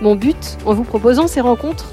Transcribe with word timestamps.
Mon 0.00 0.14
but, 0.14 0.56
en 0.64 0.72
vous 0.72 0.84
proposant 0.84 1.26
ces 1.26 1.42
rencontres, 1.42 1.92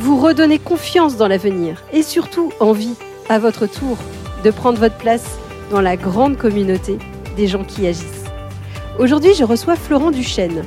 vous 0.00 0.20
redonner 0.20 0.58
confiance 0.58 1.16
dans 1.16 1.28
l'avenir 1.28 1.82
et 1.92 2.02
surtout 2.02 2.52
envie, 2.58 2.94
à 3.28 3.38
votre 3.38 3.66
tour, 3.66 3.96
de 4.42 4.50
prendre 4.50 4.78
votre 4.78 4.96
place 4.96 5.38
dans 5.70 5.80
la 5.80 5.96
grande 5.96 6.36
communauté 6.36 6.98
des 7.36 7.46
gens 7.46 7.62
qui 7.62 7.86
agissent. 7.86 8.24
Aujourd'hui, 8.98 9.34
je 9.34 9.44
reçois 9.44 9.76
Florent 9.76 10.10
Duchesne. 10.10 10.64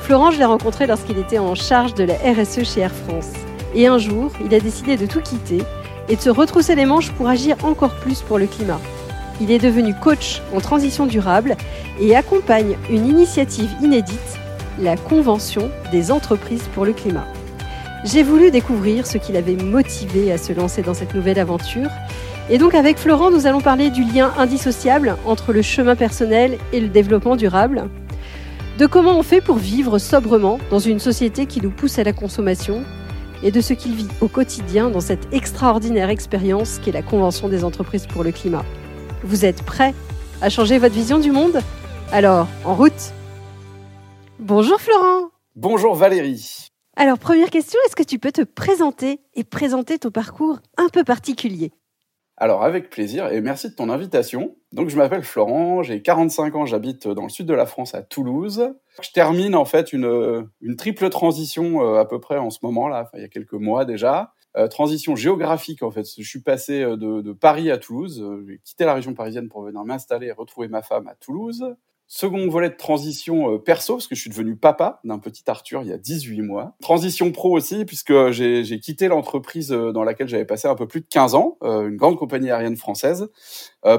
Florent, 0.00 0.30
je 0.30 0.38
l'ai 0.38 0.44
rencontré 0.44 0.86
lorsqu'il 0.86 1.18
était 1.18 1.40
en 1.40 1.56
charge 1.56 1.94
de 1.94 2.04
la 2.04 2.14
RSE 2.14 2.62
chez 2.62 2.80
Air 2.82 2.92
France. 2.92 3.32
Et 3.74 3.88
un 3.88 3.98
jour, 3.98 4.30
il 4.44 4.54
a 4.54 4.60
décidé 4.60 4.96
de 4.96 5.06
tout 5.06 5.20
quitter 5.20 5.62
et 6.08 6.16
de 6.16 6.20
se 6.20 6.30
retrousser 6.30 6.76
les 6.76 6.86
manches 6.86 7.10
pour 7.12 7.28
agir 7.28 7.56
encore 7.64 7.94
plus 7.96 8.22
pour 8.22 8.38
le 8.38 8.46
climat. 8.46 8.80
Il 9.40 9.50
est 9.50 9.58
devenu 9.58 9.94
coach 9.94 10.40
en 10.54 10.60
transition 10.60 11.06
durable 11.06 11.56
et 12.00 12.16
accompagne 12.16 12.76
une 12.90 13.06
initiative 13.06 13.70
inédite, 13.82 14.38
la 14.80 14.96
Convention 14.96 15.70
des 15.92 16.10
entreprises 16.10 16.68
pour 16.74 16.84
le 16.84 16.92
climat. 16.92 17.26
J'ai 18.04 18.22
voulu 18.22 18.50
découvrir 18.50 19.06
ce 19.06 19.18
qui 19.18 19.32
l'avait 19.32 19.56
motivé 19.56 20.32
à 20.32 20.38
se 20.38 20.52
lancer 20.52 20.82
dans 20.82 20.94
cette 20.94 21.14
nouvelle 21.14 21.38
aventure. 21.38 21.90
Et 22.48 22.58
donc 22.58 22.74
avec 22.74 22.98
Florent, 22.98 23.30
nous 23.30 23.46
allons 23.46 23.60
parler 23.60 23.90
du 23.90 24.04
lien 24.04 24.32
indissociable 24.38 25.16
entre 25.26 25.52
le 25.52 25.62
chemin 25.62 25.96
personnel 25.96 26.58
et 26.72 26.80
le 26.80 26.88
développement 26.88 27.36
durable, 27.36 27.84
de 28.78 28.86
comment 28.86 29.18
on 29.18 29.22
fait 29.22 29.40
pour 29.40 29.56
vivre 29.56 29.98
sobrement 29.98 30.58
dans 30.70 30.78
une 30.78 31.00
société 31.00 31.46
qui 31.46 31.60
nous 31.60 31.70
pousse 31.70 31.98
à 31.98 32.04
la 32.04 32.12
consommation, 32.12 32.84
et 33.42 33.50
de 33.50 33.60
ce 33.60 33.72
qu'il 33.72 33.94
vit 33.94 34.08
au 34.20 34.28
quotidien 34.28 34.90
dans 34.90 35.00
cette 35.00 35.32
extraordinaire 35.32 36.10
expérience 36.10 36.80
qu'est 36.82 36.92
la 36.92 37.02
Convention 37.02 37.48
des 37.48 37.64
entreprises 37.64 38.06
pour 38.06 38.24
le 38.24 38.32
climat. 38.32 38.64
Vous 39.22 39.44
êtes 39.44 39.62
prêts 39.62 39.94
à 40.40 40.48
changer 40.48 40.78
votre 40.78 40.94
vision 40.94 41.18
du 41.18 41.30
monde? 41.30 41.60
Alors, 42.12 42.48
en 42.64 42.74
route 42.74 43.12
Bonjour 44.40 44.80
Florent 44.80 45.30
Bonjour 45.56 45.96
Valérie 45.96 46.68
Alors, 46.94 47.18
première 47.18 47.50
question, 47.50 47.76
est-ce 47.84 47.96
que 47.96 48.04
tu 48.04 48.20
peux 48.20 48.30
te 48.30 48.42
présenter 48.42 49.18
et 49.34 49.42
présenter 49.42 49.98
ton 49.98 50.12
parcours 50.12 50.60
un 50.76 50.88
peu 50.88 51.02
particulier? 51.02 51.72
Alors 52.36 52.62
avec 52.62 52.88
plaisir 52.88 53.32
et 53.32 53.40
merci 53.40 53.68
de 53.68 53.74
ton 53.74 53.90
invitation. 53.90 54.54
Donc 54.70 54.90
je 54.90 54.96
m'appelle 54.96 55.24
Florent, 55.24 55.82
j'ai 55.82 56.02
45 56.02 56.54
ans, 56.54 56.66
j'habite 56.66 57.08
dans 57.08 57.24
le 57.24 57.28
sud 57.30 57.46
de 57.46 57.54
la 57.54 57.66
France 57.66 57.96
à 57.96 58.02
Toulouse. 58.02 58.74
Je 59.02 59.10
termine 59.10 59.56
en 59.56 59.64
fait 59.64 59.92
une, 59.92 60.48
une 60.60 60.76
triple 60.76 61.10
transition 61.10 61.82
euh, 61.82 61.98
à 61.98 62.04
peu 62.04 62.20
près 62.20 62.38
en 62.38 62.50
ce 62.50 62.60
moment 62.62 62.86
là, 62.86 63.10
il 63.14 63.22
y 63.22 63.24
a 63.24 63.28
quelques 63.28 63.54
mois 63.54 63.84
déjà. 63.84 64.34
Euh, 64.56 64.68
transition 64.68 65.16
géographique 65.16 65.82
en 65.82 65.90
fait. 65.90 66.06
Je 66.16 66.28
suis 66.28 66.42
passé 66.42 66.82
euh, 66.82 66.96
de, 66.96 67.32
Paris 67.32 67.72
à 67.72 67.78
Toulouse. 67.78 68.24
J'ai 68.46 68.60
quitté 68.64 68.84
la 68.84 68.94
région 68.94 69.14
parisienne 69.14 69.48
pour 69.48 69.62
venir 69.62 69.84
m'installer 69.84 70.28
et 70.28 70.32
retrouver 70.32 70.68
ma 70.68 70.82
femme 70.82 71.08
à 71.08 71.16
Toulouse. 71.16 71.74
Second 72.10 72.48
volet 72.48 72.70
de 72.70 72.74
transition 72.74 73.58
perso, 73.58 73.94
parce 73.96 74.06
que 74.06 74.14
je 74.14 74.20
suis 74.20 74.30
devenu 74.30 74.56
papa 74.56 74.98
d'un 75.04 75.18
petit 75.18 75.42
Arthur 75.46 75.82
il 75.82 75.88
y 75.88 75.92
a 75.92 75.98
18 75.98 76.40
mois. 76.40 76.74
Transition 76.80 77.30
pro 77.32 77.54
aussi, 77.54 77.84
puisque 77.84 78.30
j'ai 78.30 78.80
quitté 78.80 79.08
l'entreprise 79.08 79.68
dans 79.68 80.04
laquelle 80.04 80.26
j'avais 80.26 80.46
passé 80.46 80.68
un 80.68 80.74
peu 80.74 80.88
plus 80.88 81.02
de 81.02 81.06
15 81.06 81.34
ans, 81.34 81.58
une 81.60 81.96
grande 81.96 82.16
compagnie 82.16 82.50
aérienne 82.50 82.76
française, 82.76 83.28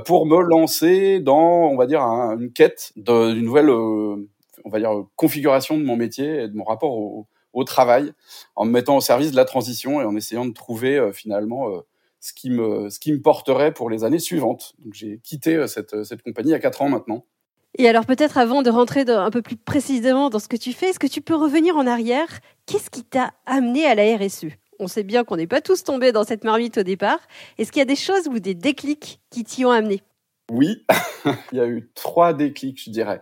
pour 0.06 0.26
me 0.26 0.42
lancer 0.42 1.20
dans, 1.20 1.70
on 1.70 1.78
va 1.78 1.86
dire, 1.86 2.02
une 2.02 2.52
quête 2.52 2.94
d'une 2.96 3.44
nouvelle, 3.44 3.70
on 3.70 4.70
va 4.72 4.80
dire, 4.80 4.92
configuration 5.16 5.78
de 5.78 5.84
mon 5.84 5.96
métier 5.96 6.42
et 6.42 6.48
de 6.48 6.56
mon 6.56 6.64
rapport 6.64 6.94
au, 6.98 7.28
au 7.54 7.64
travail, 7.64 8.14
en 8.56 8.66
me 8.66 8.72
mettant 8.72 8.98
au 8.98 9.02
service 9.02 9.32
de 9.32 9.36
la 9.36 9.46
transition 9.46 10.02
et 10.02 10.06
en 10.06 10.16
essayant 10.16 10.46
de 10.46 10.54
trouver 10.54 10.98
euh, 10.98 11.12
finalement 11.12 11.70
euh, 11.70 11.82
ce 12.20 12.34
qui 12.34 12.50
me 12.50 12.90
ce 12.90 13.00
qui 13.00 13.12
me 13.12 13.22
porterait 13.22 13.74
pour 13.74 13.90
les 13.90 14.04
années 14.04 14.20
suivantes. 14.20 14.74
Donc 14.80 14.94
j'ai 14.94 15.20
quitté 15.24 15.56
euh, 15.56 15.68
cette, 15.68 16.04
cette 16.04 16.22
compagnie 16.22 16.50
il 16.50 16.54
y 16.54 16.56
a 16.56 16.60
quatre 16.60 16.82
ans 16.82 16.90
maintenant. 16.90 17.26
Et 17.78 17.88
alors 17.88 18.06
peut-être 18.06 18.38
avant 18.38 18.62
de 18.62 18.70
rentrer 18.70 19.02
un 19.08 19.30
peu 19.30 19.42
plus 19.42 19.56
précisément 19.56 20.30
dans 20.30 20.40
ce 20.40 20.48
que 20.48 20.58
tu 20.58 20.74
fais, 20.74 20.88
est-ce 20.88 21.00
que 21.00 21.08
tu 21.08 21.22
peux 21.22 21.36
revenir 21.36 21.78
en 21.78 21.88
arrière? 21.88 22.40
Qu'est-ce 22.66 22.90
qui 22.90 23.04
t'a 23.04 23.34
amené 23.46 23.86
à 23.86 23.96
la 23.96 24.18
RSE 24.18 24.48
On 24.80 24.88
sait 24.88 25.04
bien 25.04 25.24
qu'on 25.24 25.38
n'est 25.38 25.48
pas 25.48 25.62
tous 25.62 25.84
tombés 25.84 26.12
dans 26.12 26.24
cette 26.24 26.44
marmite 26.44 26.80
au 26.80 26.84
départ. 26.84 27.20
Est-ce 27.58 27.72
qu'il 27.72 27.80
y 27.80 27.84
a 27.84 27.86
des 27.86 27.96
choses 27.96 28.28
ou 28.28 28.40
des 28.40 28.56
déclics 28.56 29.22
qui 29.30 29.44
t'y 29.44 29.66
ont 29.66 29.72
amené? 29.72 30.02
Oui, 30.52 30.86
il 31.52 31.58
y 31.58 31.62
a 31.62 31.68
eu 31.68 31.92
trois 31.94 32.34
déclics, 32.34 32.82
je 32.84 32.90
dirais. 32.90 33.22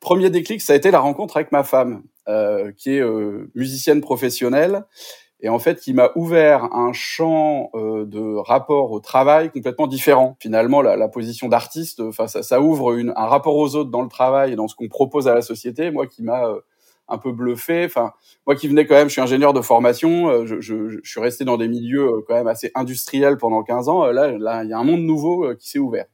Premier 0.00 0.30
déclic, 0.30 0.62
ça 0.62 0.72
a 0.72 0.76
été 0.76 0.90
la 0.90 1.00
rencontre 1.00 1.36
avec 1.36 1.52
ma 1.52 1.62
femme. 1.62 2.02
Euh, 2.28 2.70
qui 2.70 2.90
est 2.90 3.00
euh, 3.00 3.50
musicienne 3.56 4.00
professionnelle 4.00 4.84
et 5.42 5.48
en 5.48 5.58
fait 5.58 5.80
qui 5.80 5.92
m'a 5.92 6.10
ouvert 6.14 6.72
un 6.72 6.92
champ 6.92 7.70
euh, 7.74 8.04
de 8.06 8.36
rapport 8.36 8.92
au 8.92 9.00
travail 9.00 9.50
complètement 9.50 9.86
différent. 9.86 10.36
Finalement, 10.40 10.80
la, 10.80 10.96
la 10.96 11.08
position 11.08 11.48
d'artiste, 11.48 12.00
enfin 12.00 12.26
ça, 12.26 12.42
ça, 12.42 12.60
ouvre 12.60 12.94
une, 12.94 13.12
un 13.16 13.26
rapport 13.26 13.56
aux 13.56 13.74
autres 13.74 13.90
dans 13.90 14.02
le 14.02 14.08
travail 14.08 14.52
et 14.52 14.56
dans 14.56 14.68
ce 14.68 14.74
qu'on 14.74 14.88
propose 14.88 15.28
à 15.28 15.34
la 15.34 15.42
société. 15.42 15.90
Moi, 15.90 16.06
qui 16.06 16.22
m'a 16.22 16.54
un 17.08 17.18
peu 17.18 17.32
bluffé. 17.32 17.84
Enfin, 17.84 18.12
moi 18.46 18.56
qui 18.56 18.68
venais 18.68 18.86
quand 18.86 18.94
même, 18.94 19.08
je 19.08 19.12
suis 19.12 19.20
ingénieur 19.20 19.52
de 19.52 19.60
formation, 19.60 20.46
je, 20.46 20.60
je, 20.60 20.88
je, 20.88 20.98
suis 21.02 21.20
resté 21.20 21.44
dans 21.44 21.58
des 21.58 21.68
milieux 21.68 22.24
quand 22.26 22.34
même 22.34 22.46
assez 22.46 22.70
industriels 22.74 23.36
pendant 23.36 23.62
15 23.62 23.88
ans. 23.88 24.06
Là, 24.06 24.30
là, 24.38 24.64
il 24.64 24.70
y 24.70 24.72
a 24.72 24.78
un 24.78 24.84
monde 24.84 25.02
nouveau 25.02 25.54
qui 25.58 25.68
s'est 25.68 25.78
ouvert. 25.78 26.06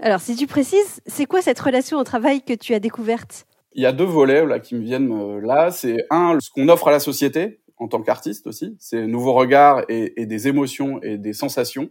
Alors, 0.00 0.20
si 0.20 0.36
tu 0.36 0.46
précises, 0.46 1.00
c'est 1.06 1.24
quoi 1.24 1.40
cette 1.40 1.58
relation 1.58 1.98
au 1.98 2.04
travail 2.04 2.42
que 2.42 2.52
tu 2.52 2.74
as 2.74 2.80
découverte? 2.80 3.46
Il 3.72 3.82
y 3.82 3.86
a 3.86 3.92
deux 3.92 4.04
volets 4.04 4.44
là 4.44 4.58
qui 4.58 4.74
me 4.74 4.82
viennent 4.82 5.12
euh, 5.12 5.40
là. 5.40 5.70
C'est 5.70 6.06
un, 6.10 6.38
ce 6.40 6.50
qu'on 6.50 6.68
offre 6.68 6.88
à 6.88 6.90
la 6.90 7.00
société 7.00 7.60
en 7.78 7.88
tant 7.88 8.02
qu'artiste 8.02 8.46
aussi, 8.46 8.76
c'est 8.78 9.06
nouveaux 9.06 9.34
regards 9.34 9.84
et, 9.88 10.20
et, 10.20 10.26
des 10.26 10.48
émotions 10.48 11.00
et 11.02 11.18
des 11.18 11.32
sensations, 11.32 11.90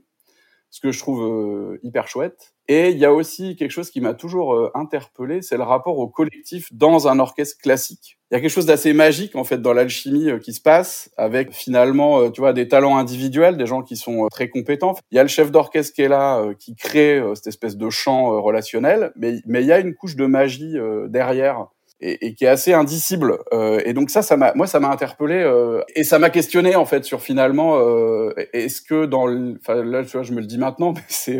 ce 0.76 0.82
que 0.82 0.92
je 0.92 1.00
trouve 1.00 1.24
euh, 1.24 1.80
hyper 1.84 2.08
chouette. 2.08 2.54
Et 2.68 2.90
il 2.90 2.98
y 2.98 3.06
a 3.06 3.14
aussi 3.14 3.56
quelque 3.56 3.72
chose 3.72 3.92
qui 3.92 4.02
m'a 4.02 4.14
toujours 4.14 4.56
euh, 4.56 4.72
interpellé, 4.74 5.42
c'est 5.42 5.56
le 5.56 5.64
rapport 5.64 6.00
au 6.00 6.08
collectif 6.08 6.74
dans 6.74 7.08
un 7.08 7.20
orchestre 7.20 7.58
classique. 7.62 8.18
Il 8.32 8.34
y 8.34 8.38
a 8.38 8.42
quelque 8.42 8.52
chose 8.52 8.66
d'assez 8.66 8.92
magique 8.92 9.36
en 9.36 9.44
fait 9.44 9.62
dans 9.62 9.72
l'alchimie 9.72 10.28
qui 10.42 10.52
se 10.52 10.60
passe 10.60 11.12
avec 11.16 11.54
finalement 11.54 12.30
tu 12.32 12.42
vois 12.42 12.54
des 12.54 12.68
talents 12.68 12.98
individuels, 12.98 13.56
des 13.56 13.68
gens 13.68 13.84
qui 13.84 13.96
sont 13.96 14.28
très 14.30 14.50
compétents. 14.50 14.96
Il 15.12 15.16
y 15.16 15.20
a 15.20 15.24
le 15.24 15.30
chef 15.30 15.52
d'orchestre 15.52 15.94
qui 15.94 16.02
est 16.02 16.10
là 16.10 16.44
qui 16.58 16.76
crée 16.76 17.24
cette 17.36 17.48
espèce 17.48 17.78
de 17.78 17.90
chant 17.92 18.42
relationnel, 18.42 19.14
mais 19.16 19.42
mais 19.46 19.62
il 19.62 19.68
y 19.68 19.72
a 19.72 19.80
une 19.80 19.94
couche 19.94 20.16
de 20.16 20.26
magie 20.26 20.74
derrière 21.08 21.68
et, 22.06 22.36
qui 22.36 22.46
est 22.46 22.50
assez 22.50 22.74
indicible. 22.74 23.40
Euh, 23.54 23.82
et 23.86 23.94
donc 23.94 24.10
ça, 24.10 24.22
ça 24.22 24.38
m'a, 24.38 24.54
moi, 24.54 24.68
ça 24.68 24.80
m'a 24.80 24.90
interpellé 24.90 25.36
euh, 25.36 25.82
et 25.96 26.04
ça 26.04 26.20
m'a 26.20 26.30
questionné 26.30 26.76
en 26.76 26.86
fait 26.86 27.04
sur 27.04 27.22
finalement, 27.22 27.78
euh, 27.80 28.34
est-ce 28.54 28.82
que 28.82 29.06
dans, 29.06 29.28
enfin 29.60 29.84
là, 29.84 30.04
tu 30.04 30.12
vois, 30.12 30.24
je 30.24 30.34
me 30.34 30.40
le 30.40 30.46
dis 30.46 30.58
maintenant, 30.58 30.94
mais 30.94 31.02
c'est, 31.08 31.38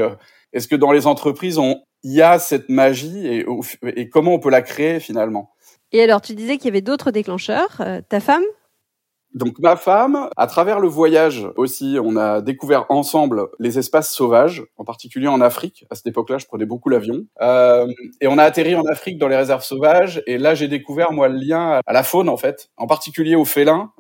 est-ce 0.54 0.68
que 0.68 0.76
dans 0.76 0.92
les 0.92 1.08
entreprises, 1.08 1.58
on, 1.58 1.82
il 2.04 2.14
y 2.14 2.22
a 2.22 2.40
cette 2.40 2.70
magie 2.70 3.28
et, 3.28 4.10
comment 4.10 4.34
on 4.34 4.40
peut 4.40 4.50
la 4.50 4.62
créer 4.62 5.00
finalement? 5.00 5.52
Et 5.92 6.02
alors, 6.02 6.22
tu 6.22 6.34
disais 6.34 6.58
qu'il 6.58 6.66
y 6.66 6.70
avait 6.70 6.82
d'autres 6.82 7.12
déclencheurs. 7.12 7.82
Ta 8.10 8.20
femme? 8.20 8.44
Donc 9.36 9.60
ma 9.60 9.76
femme, 9.76 10.30
à 10.38 10.48
travers 10.48 10.80
le 10.80 10.88
voyage 10.88 11.46
aussi, 11.58 11.98
on 12.02 12.16
a 12.16 12.40
découvert 12.40 12.86
ensemble 12.88 13.50
les 13.60 13.78
espaces 13.78 14.14
sauvages, 14.14 14.64
en 14.78 14.86
particulier 14.86 15.28
en 15.28 15.42
Afrique. 15.42 15.86
À 15.90 15.96
cette 15.96 16.08
époque-là, 16.08 16.38
je 16.38 16.46
prenais 16.46 16.66
beaucoup 16.66 16.88
l'avion. 16.88 17.26
Euh, 17.42 17.86
et 18.22 18.28
on 18.28 18.38
a 18.38 18.44
atterri 18.44 18.76
en 18.76 18.86
Afrique 18.86 19.18
dans 19.18 19.28
les 19.28 19.36
réserves 19.36 19.64
sauvages. 19.64 20.24
Et 20.26 20.38
là, 20.38 20.56
j'ai 20.56 20.70
découvert, 20.70 21.12
moi, 21.12 21.28
le 21.28 21.38
lien 21.38 21.82
à 21.86 21.94
la 21.94 22.04
faune, 22.04 22.30
en 22.30 22.38
fait, 22.38 22.70
en 22.78 22.88
particulier 22.88 23.36
aux 23.36 23.44
félins 23.44 23.92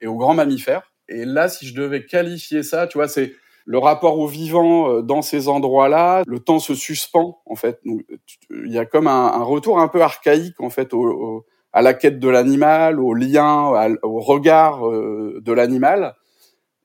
et 0.00 0.08
aux 0.08 0.16
grands 0.16 0.34
mammifères. 0.34 0.92
Et 1.08 1.24
là, 1.24 1.48
si 1.48 1.68
je 1.68 1.74
devais 1.80 2.04
qualifier 2.04 2.64
ça, 2.64 2.88
tu 2.88 2.98
vois, 2.98 3.06
c'est 3.06 3.34
le 3.66 3.78
rapport 3.78 4.18
au 4.18 4.26
vivant 4.26 4.90
euh, 4.90 5.02
dans 5.02 5.22
ces 5.22 5.46
endroits-là, 5.46 6.24
le 6.26 6.40
temps 6.40 6.58
se 6.58 6.74
suspend 6.74 7.40
en 7.46 7.54
fait. 7.54 7.80
Il 7.84 8.72
y 8.72 8.78
a 8.78 8.86
comme 8.86 9.06
un, 9.06 9.26
un, 9.26 9.42
retour 9.42 9.78
un 9.78 9.88
peu 9.88 10.02
archaïque 10.02 10.60
en 10.60 10.70
fait 10.70 10.94
au, 10.94 11.44
à 11.72 11.82
la 11.82 11.94
quête 11.94 12.18
de 12.18 12.28
l'animal, 12.28 13.00
au 13.00 13.14
lien, 13.14 13.88
au 14.02 14.20
regard 14.20 14.86
euh, 14.88 15.40
de 15.42 15.52
l'animal. 15.52 16.14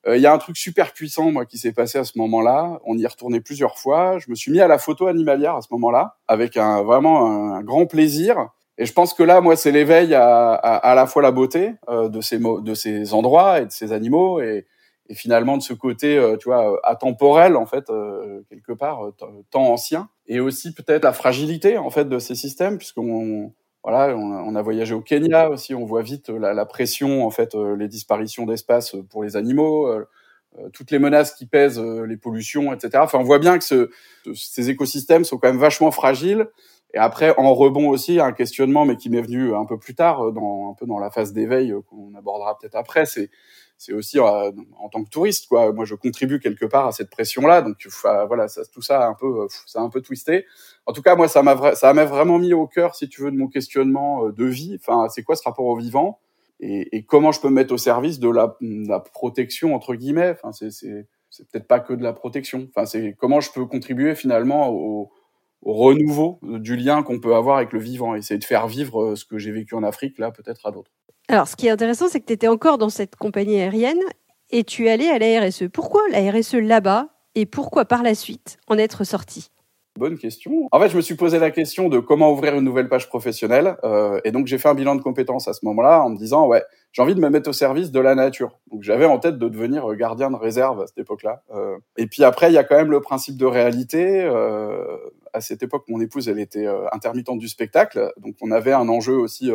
Euh, 0.08 0.18
il 0.18 0.22
y 0.22 0.26
a 0.26 0.34
un 0.34 0.38
truc 0.38 0.58
super 0.58 0.94
puissant, 0.94 1.32
moi, 1.32 1.46
qui 1.46 1.58
s'est 1.58 1.74
passé 1.74 1.98
à 1.98 2.04
ce 2.04 2.18
moment-là. 2.18 2.80
On 2.86 2.98
y 2.98 3.04
est 3.04 3.08
retourné 3.08 3.40
plusieurs 3.40 3.78
fois. 3.78 4.18
Je 4.20 4.30
me 4.30 4.36
suis 4.36 4.52
mis 4.52 4.60
à 4.60 4.68
la 4.68 4.78
photo 4.78 5.08
animalière 5.08 5.56
à 5.56 5.62
ce 5.62 5.68
moment-là, 5.72 6.18
avec 6.28 6.58
un, 6.58 6.82
vraiment 6.82 7.56
un, 7.56 7.62
grand 7.64 7.86
plaisir. 7.86 8.50
Et 8.78 8.86
je 8.86 8.94
pense 8.94 9.14
que 9.14 9.24
là, 9.24 9.42
moi, 9.42 9.56
c'est 9.56 9.72
l'éveil 9.72 10.16
à, 10.16 10.54
à, 10.54 10.76
à, 10.76 10.96
la 10.96 11.06
fois 11.06 11.22
la 11.22 11.32
beauté 11.32 11.74
euh, 11.90 12.10
de 12.10 12.20
ces 12.22 12.40
de 12.40 12.74
ces 12.74 13.14
endroits 13.14 13.62
et 13.62 13.66
de 13.68 13.72
ces 13.72 13.92
animaux, 13.92 14.42
et, 14.42 14.66
et 15.12 15.14
finalement 15.14 15.58
de 15.58 15.62
ce 15.62 15.74
côté, 15.74 16.18
euh, 16.18 16.38
tu 16.38 16.46
vois, 16.46 16.80
atemporel 16.84 17.58
en 17.58 17.66
fait, 17.66 17.90
euh, 17.90 18.42
quelque 18.50 18.72
part, 18.72 19.12
temps 19.52 19.72
ancien, 19.72 20.10
et 20.26 20.40
aussi 20.40 20.74
peut-être 20.74 21.04
la 21.04 21.12
fragilité 21.12 21.78
en 21.78 21.90
fait 21.90 22.06
de 22.06 22.18
ces 22.18 22.34
systèmes, 22.34 22.78
puisqu'on 22.78 23.54
voilà, 23.84 24.16
on 24.16 24.56
a, 24.56 24.62
voyagé 24.62 24.94
au 24.94 25.02
Kenya 25.02 25.50
aussi, 25.50 25.74
on 25.74 25.86
voit 25.86 26.04
vite 26.04 26.30
la, 26.30 26.66
pression, 26.66 27.26
en 27.26 27.32
fait, 27.32 27.56
les 27.56 27.88
disparitions 27.88 28.46
d'espace 28.46 28.96
pour 29.10 29.24
les 29.24 29.36
animaux, 29.36 29.90
toutes 30.72 30.92
les 30.92 31.00
menaces 31.00 31.34
qui 31.34 31.48
pèsent, 31.48 31.80
les 31.80 32.18
pollutions, 32.18 32.74
etc. 32.74 33.00
Enfin, 33.02 33.18
on 33.18 33.24
voit 33.24 33.40
bien 33.40 33.58
que 33.58 33.64
ce, 33.64 33.90
ces 34.36 34.70
écosystèmes 34.70 35.24
sont 35.24 35.40
quand 35.40 35.48
même 35.48 35.58
vachement 35.58 35.90
fragiles. 35.90 36.48
Et 36.94 36.98
après, 36.98 37.34
en 37.38 37.54
rebond 37.54 37.90
aussi, 37.90 38.20
un 38.20 38.34
questionnement, 38.34 38.86
mais 38.86 38.98
qui 38.98 39.10
m'est 39.10 39.22
venu 39.22 39.56
un 39.56 39.66
peu 39.66 39.78
plus 39.78 39.96
tard, 39.96 40.32
dans, 40.32 40.72
un 40.72 40.74
peu 40.74 40.86
dans 40.86 41.00
la 41.00 41.10
phase 41.10 41.34
d'éveil 41.34 41.74
qu'on 41.90 42.14
abordera 42.16 42.58
peut-être 42.60 42.76
après, 42.76 43.06
c'est 43.06 43.30
c'est 43.82 43.94
aussi 43.94 44.20
euh, 44.20 44.52
en 44.78 44.90
tant 44.90 45.04
que 45.04 45.10
touriste 45.10 45.48
quoi. 45.48 45.74
Moi 45.74 45.86
je 45.86 45.96
contribue 45.96 46.40
quelque 46.40 46.66
part 46.66 46.86
à 46.86 46.92
cette 46.92 47.10
pression 47.10 47.42
là 47.48 47.64
donc 47.64 47.78
voilà 48.28 48.48
ça, 48.48 48.62
tout 48.72 48.84
ça 48.84 49.06
a 49.06 49.10
un 49.10 49.16
peu 49.16 49.48
ça 49.66 49.80
a 49.80 49.82
un 49.82 49.90
peu 49.90 50.02
twisté. 50.02 50.46
En 50.86 50.94
tout 50.94 51.02
cas 51.02 51.16
moi 51.16 51.28
ça 51.28 51.42
m'a 51.42 52.06
vraiment 52.06 52.38
mis 52.38 52.54
au 52.54 52.68
cœur 52.68 52.94
si 52.94 53.10
tu 53.10 53.24
veux 53.24 53.32
de 53.32 53.38
mon 53.38 53.48
questionnement 53.48 54.28
euh, 54.28 54.32
de 54.32 54.46
vie. 54.46 54.78
Enfin 54.80 55.08
c'est 55.10 55.24
quoi 55.24 55.36
ce 55.36 55.42
rapport 55.44 55.66
au 55.66 55.76
vivant? 55.76 56.20
Et, 56.60 57.04
comment 57.08 57.32
je 57.32 57.42
peux 57.42 57.50
me 57.50 57.56
mettre 57.56 57.74
au 57.74 57.80
service 57.80 58.20
de 58.20 58.30
la, 58.30 58.56
protection 59.00 59.74
entre 59.74 59.96
guillemets? 59.96 60.36
Enfin 60.40 60.52
c'est 60.52 61.48
peut-être 61.52 61.68
pas 61.68 61.80
que 61.80 61.94
de 61.94 62.04
la 62.04 62.14
protection. 62.14 62.68
Enfin 62.70 62.86
c'est 62.86 63.16
comment 63.18 63.42
je 63.42 63.52
peux 63.52 63.66
contribuer 63.66 64.14
finalement 64.14 64.70
au, 64.70 65.12
au 65.64 65.74
renouveau 65.74 66.40
du 66.44 66.76
lien 66.76 67.04
qu'on 67.04 67.20
peut 67.20 67.36
avoir 67.36 67.58
avec 67.58 67.74
le 67.74 67.80
vivant, 67.80 68.16
essayer 68.16 68.40
de 68.40 68.44
faire 68.44 68.68
vivre 68.68 69.02
euh, 69.02 69.16
ce 69.16 69.26
que 69.26 69.38
j'ai 69.38 69.52
vécu 69.52 69.76
en 69.76 69.84
Afrique, 69.84 70.18
là, 70.18 70.32
peut-être 70.32 70.66
à 70.66 70.72
d'autres. 70.72 70.92
Alors, 71.32 71.48
ce 71.48 71.56
qui 71.56 71.68
est 71.68 71.70
intéressant, 71.70 72.10
c'est 72.10 72.20
que 72.20 72.26
tu 72.26 72.34
étais 72.34 72.50
encore 72.50 72.78
dans 72.78 72.90
cette 72.90 73.16
compagnie 73.16 73.58
aérienne 73.62 74.02
et 74.50 74.66
tu 74.66 74.88
es 74.88 74.92
allé 74.92 75.08
à 75.08 75.18
la 75.18 75.48
RSE. 75.48 75.70
Pourquoi 75.72 76.02
la 76.12 76.30
RSE 76.30 76.56
là-bas 76.56 77.08
et 77.36 77.46
pourquoi 77.46 77.86
par 77.86 78.04
la 78.04 78.16
suite 78.16 78.58
en 78.68 78.78
être 78.78 79.06
sorti? 79.06 79.48
Bonne 79.98 80.18
question. 80.18 80.68
En 80.74 80.80
fait, 80.82 80.90
je 80.90 80.98
me 80.98 81.02
suis 81.02 81.16
posé 81.16 81.40
la 81.40 81.50
question 81.50 81.88
de 81.88 82.00
comment 82.00 82.34
ouvrir 82.34 82.56
une 82.56 82.66
nouvelle 82.66 82.90
page 82.90 83.08
professionnelle, 83.08 83.78
euh, 83.86 84.20
et 84.26 84.32
donc 84.32 84.48
j'ai 84.48 84.58
fait 84.58 84.68
un 84.68 84.74
bilan 84.74 84.96
de 84.96 85.02
compétences 85.02 85.48
à 85.48 85.54
ce 85.54 85.64
moment-là 85.64 86.02
en 86.02 86.10
me 86.10 86.18
disant 86.18 86.48
ouais, 86.48 86.64
j'ai 86.92 87.02
envie 87.02 87.16
de 87.16 87.22
me 87.22 87.30
mettre 87.30 87.50
au 87.50 87.54
service 87.54 87.92
de 87.92 88.00
la 88.02 88.14
nature. 88.14 88.60
Donc 88.70 88.84
j'avais 88.84 89.06
en 89.06 89.18
tête 89.18 89.38
de 89.38 89.48
devenir 89.48 89.96
gardien 89.96 90.32
de 90.32 90.36
réserve 90.36 90.82
à 90.82 90.88
cette 90.88 90.98
époque-là. 90.98 91.44
Euh, 91.56 91.78
et 91.96 92.08
puis 92.08 92.26
après, 92.26 92.52
il 92.52 92.56
y 92.56 92.58
a 92.58 92.66
quand 92.66 92.76
même 92.76 92.92
le 92.92 93.00
principe 93.00 93.38
de 93.38 93.46
réalité. 93.46 94.22
Euh, 94.22 94.98
à 95.32 95.40
cette 95.40 95.64
époque, 95.64 95.86
mon 95.88 96.02
épouse, 96.02 96.28
elle 96.28 96.40
était 96.40 96.68
intermittente 96.92 97.40
du 97.40 97.48
spectacle, 97.48 98.12
donc 98.18 98.36
on 98.42 98.52
avait 98.52 98.74
un 98.74 98.90
enjeu 98.90 99.14
aussi 99.14 99.50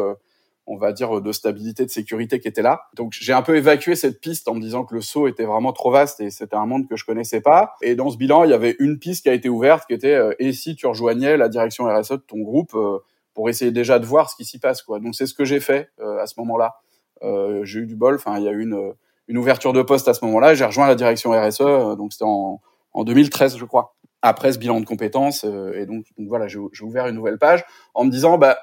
on 0.66 0.76
va 0.76 0.92
dire, 0.92 1.20
de 1.20 1.32
stabilité, 1.32 1.84
de 1.84 1.90
sécurité 1.90 2.40
qui 2.40 2.48
était 2.48 2.62
là. 2.62 2.82
Donc 2.94 3.12
j'ai 3.12 3.32
un 3.32 3.42
peu 3.42 3.56
évacué 3.56 3.94
cette 3.94 4.20
piste 4.20 4.48
en 4.48 4.54
me 4.54 4.60
disant 4.60 4.84
que 4.84 4.94
le 4.94 5.00
saut 5.00 5.28
était 5.28 5.44
vraiment 5.44 5.72
trop 5.72 5.90
vaste 5.90 6.20
et 6.20 6.30
c'était 6.30 6.56
un 6.56 6.66
monde 6.66 6.88
que 6.88 6.96
je 6.96 7.04
connaissais 7.04 7.40
pas. 7.40 7.76
Et 7.82 7.94
dans 7.94 8.10
ce 8.10 8.16
bilan, 8.16 8.44
il 8.44 8.50
y 8.50 8.54
avait 8.54 8.74
une 8.80 8.98
piste 8.98 9.22
qui 9.22 9.28
a 9.28 9.32
été 9.32 9.48
ouverte 9.48 9.86
qui 9.86 9.94
était 9.94 10.14
euh, 10.14 10.34
et 10.38 10.52
si 10.52 10.74
tu 10.74 10.86
rejoignais 10.86 11.36
la 11.36 11.48
direction 11.48 11.84
RSE 11.84 12.12
de 12.12 12.16
ton 12.16 12.40
groupe 12.40 12.74
euh, 12.74 12.98
pour 13.34 13.48
essayer 13.48 13.70
déjà 13.70 13.98
de 13.98 14.06
voir 14.06 14.28
ce 14.28 14.36
qui 14.36 14.44
s'y 14.44 14.58
passe 14.58 14.82
quoi. 14.82 14.98
Donc 14.98 15.14
c'est 15.14 15.26
ce 15.26 15.34
que 15.34 15.44
j'ai 15.44 15.60
fait 15.60 15.90
euh, 16.00 16.18
à 16.18 16.26
ce 16.26 16.34
moment-là. 16.38 16.76
j'ai 17.62 17.80
eu 17.80 17.86
du 17.86 17.96
bol, 17.96 18.16
enfin 18.16 18.38
il 18.38 18.44
y 18.44 18.48
a 18.48 18.52
eu 18.52 18.62
une, 18.62 18.92
une 19.28 19.38
ouverture 19.38 19.72
de 19.72 19.82
poste 19.82 20.08
à 20.08 20.14
ce 20.14 20.24
moment-là, 20.24 20.54
j'ai 20.54 20.64
rejoint 20.64 20.86
la 20.86 20.94
direction 20.96 21.30
RSE 21.30 21.96
donc 21.96 22.12
c'était 22.12 22.24
en, 22.24 22.60
en 22.92 23.04
2013 23.04 23.56
je 23.56 23.64
crois. 23.64 23.94
Après 24.22 24.52
ce 24.52 24.58
bilan 24.58 24.80
de 24.80 24.86
compétences 24.86 25.44
et 25.44 25.86
donc, 25.86 26.06
donc 26.18 26.28
voilà, 26.28 26.48
j'ai 26.48 26.58
ouvert 26.82 27.06
une 27.06 27.14
nouvelle 27.14 27.38
page 27.38 27.64
en 27.94 28.04
me 28.04 28.10
disant 28.10 28.38
bah 28.38 28.58